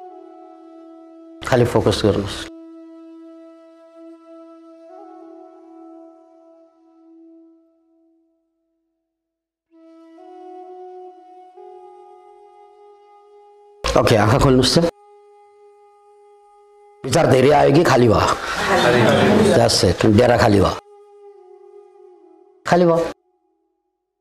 खालि 1.47 1.65
फोकस 1.65 2.01
गर्नुहोस्। 2.05 2.45
ओके 13.97 14.15
आँखा 14.15 14.37
खोल्नुहोस् 14.39 14.77
त। 14.79 14.96
विचार 17.07 17.25
धेरै 17.31 17.51
आयो 17.55 17.71
कि 17.73 17.83
खाली 17.83 18.07
भयो. 18.07 18.35
डेरा 20.17 20.37
खाली 20.37 20.59
भयो। 20.59 20.71
खाली 22.65 22.85
भयो। 22.85 22.97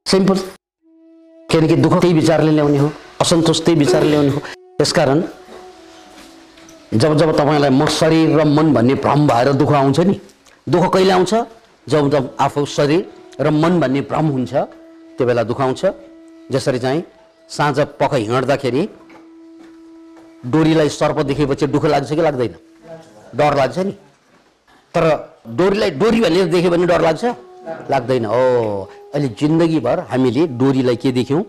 सिम्पल 0.06 0.38
किनकि 1.50 1.76
दुःख 1.76 1.94
त्यही 2.00 2.14
विचारले 2.14 2.52
ल्याउने 2.52 2.78
हो। 2.78 2.88
असन्तोष 3.20 3.60
त्यही 3.64 3.78
विचारले 3.78 4.10
ल्याउने 4.10 4.30
हो। 4.30 4.40
त्यसकारण 4.78 5.22
जब 6.94 7.16
जब 7.18 7.30
तपाईँलाई 7.38 7.70
म 7.70 7.86
शरीर 7.90 8.38
र 8.38 8.44
मन 8.46 8.72
भन्ने 8.74 8.94
भ्रम 9.02 9.26
भएर 9.26 9.52
दुःख 9.52 9.72
आउँछ 9.72 9.98
नि 10.00 10.20
दुःख 10.68 10.84
कहिले 10.94 11.12
आउँछ? 11.12 11.34
जब 11.86 12.10
जब 12.10 12.22
आफू 12.40 12.64
शरीर 12.66 13.02
र 13.40 13.50
मन 13.52 13.80
भन्ने 13.80 14.00
भ्रम 14.10 14.26
हुन्छ 14.30 14.54
त्यो 15.16 15.26
बेला 15.26 15.42
दुःख 15.42 15.60
आउँछ। 15.60 15.82
जसरी 16.52 16.78
चाहिँ 16.78 17.02
साँझ 17.50 17.78
पख 18.00 18.14
हिँड्दाखेरि 18.14 18.82
डोरीलाई 20.46 20.88
सर्प 20.88 21.18
देखेपछि 21.26 21.66
दुःख 21.66 21.84
लाग्छ 21.84 22.10
कि 22.10 22.22
लाग्दैन? 22.22 22.54
डर 23.34 23.56
लाग्छ 23.56 23.78
नि। 23.78 23.92
तर 24.94 25.04
डोरीलाई 25.58 25.90
डोरी 26.00 26.20
भनेर 26.20 26.46
देख्यो 26.54 26.70
भने 26.70 26.86
डर 26.86 27.00
लाग्छ? 27.00 27.24
लाग्दैन। 27.90 28.24
हो 28.24 28.40
अहिले 29.14 29.28
जिन्दगीभर 29.40 30.00
हामीले 30.10 30.46
डोरीलाई 30.60 30.96
के 30.96 31.12
देख्यौँ? 31.12 31.42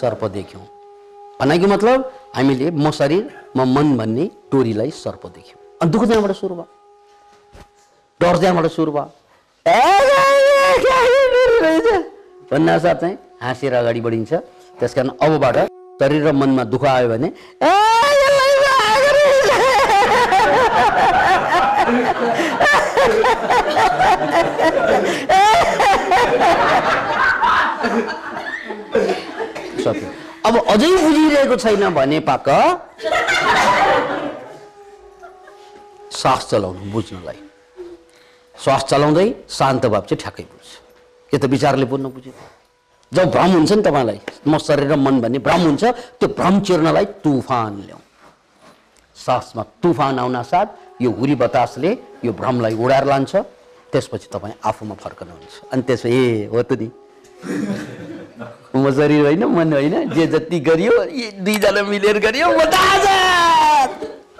सर्प 0.00 0.24
देख्यौँ। 0.36 0.64
भनाइको 1.40 1.66
मतलब 1.66 1.98
हामीले 2.36 2.70
म 2.70 2.90
शरीर 2.90 3.24
म 3.56 3.58
मन 3.74 3.96
भन्ने 3.96 4.24
डोरीलाई 4.52 4.90
सर्प 4.90 5.26
देख्यौँ। 5.26 5.58
अनि 5.82 5.90
दुःख 5.90 6.02
त्यहाँबाट 6.06 6.32
सुरु 6.36 6.54
भयो? 6.54 6.68
डर 8.20 8.34
त्यहाँबाट 8.38 8.66
सुरु 8.70 8.92
भयो? 8.92 9.08
भन्ना 12.50 12.78
साथ 12.78 12.94
चाहिँ 13.00 13.16
हाँसेर 13.42 13.74
अगाडि 13.74 14.00
बढिन्छ। 14.00 14.32
त्यस 14.80 14.94
कारण 14.94 15.10
अबबाट 15.20 15.56
शरीर 16.00 16.26
र 16.26 16.32
मनमा 16.32 16.64
दुःख 16.64 16.84
आयो 16.84 17.08
भने 17.08 17.28
अब 30.46 30.54
अझै 30.72 30.90
बुझिरहेको 31.02 31.56
छैन 31.56 31.84
भने 31.94 32.18
पाक। 32.28 32.48
सास 36.20 36.42
चलाउनु 36.50 36.90
बुझ्नलाई। 36.92 37.38
श्वास 38.54 38.82
चलाउँदै 38.90 39.26
शान्त 39.48 39.86
भाव 39.92 40.02
चाहिँ 40.08 40.20
ठ्याक्कै 40.22 40.44
बुझ्छ। 40.52 40.68
यो 41.32 41.38
त 41.38 41.44
विचारले 41.54 41.86
पूर्ण 41.90 42.06
बुझ्यो। 42.14 42.32
जब 43.12 43.26
भ्रम 43.30 43.50
हुन्छ 43.52 43.72
नि 43.72 43.82
तपाईँलाई 43.82 44.18
म 44.46 44.58
शरीर 44.58 44.92
र 44.92 44.94
मन 44.96 45.14
भन्ने 45.20 45.38
भ्रम 45.46 45.60
हुन्छ 45.66 45.84
त्यो 46.18 46.28
भ्रम 46.38 46.54
चिर्नलाई 46.66 47.04
तुफान 47.24 47.72
ल्याउँ 47.86 47.99
सासमा 49.26 49.62
तुफान 49.82 50.18
आउन 50.18 50.42
साथ 50.42 51.02
यो 51.02 51.10
हुरी 51.10 51.34
बतासले 51.34 51.90
यो 52.24 52.32
भ्रमलाई 52.32 52.74
उडाएर 52.74 53.04
लान्छ। 53.04 53.32
त्यसपछि 53.92 54.28
तपाईँ 54.32 54.54
आफूमा 54.64 54.94
फर्कनुहुन्छ 54.94 55.54
अनि 55.72 55.82
त्यसो 55.82 56.08
ए 56.08 56.48
हो 56.52 56.62
त 56.62 56.72
नि। 56.80 56.88
म 58.74 58.90
शरीर 58.96 59.20
होइन 59.26 59.44
मन 59.44 59.72
होइन। 59.72 59.94
जे 60.14 60.26
जति 60.26 60.58
गरियो 60.60 60.92
दुईजना 61.44 61.82
मिलेर 61.82 62.18
गरियो 62.18 62.48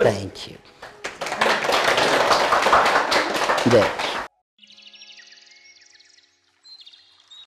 थ्याङ्क 0.01 0.37
यू 0.49 0.57
जय। 3.71 4.10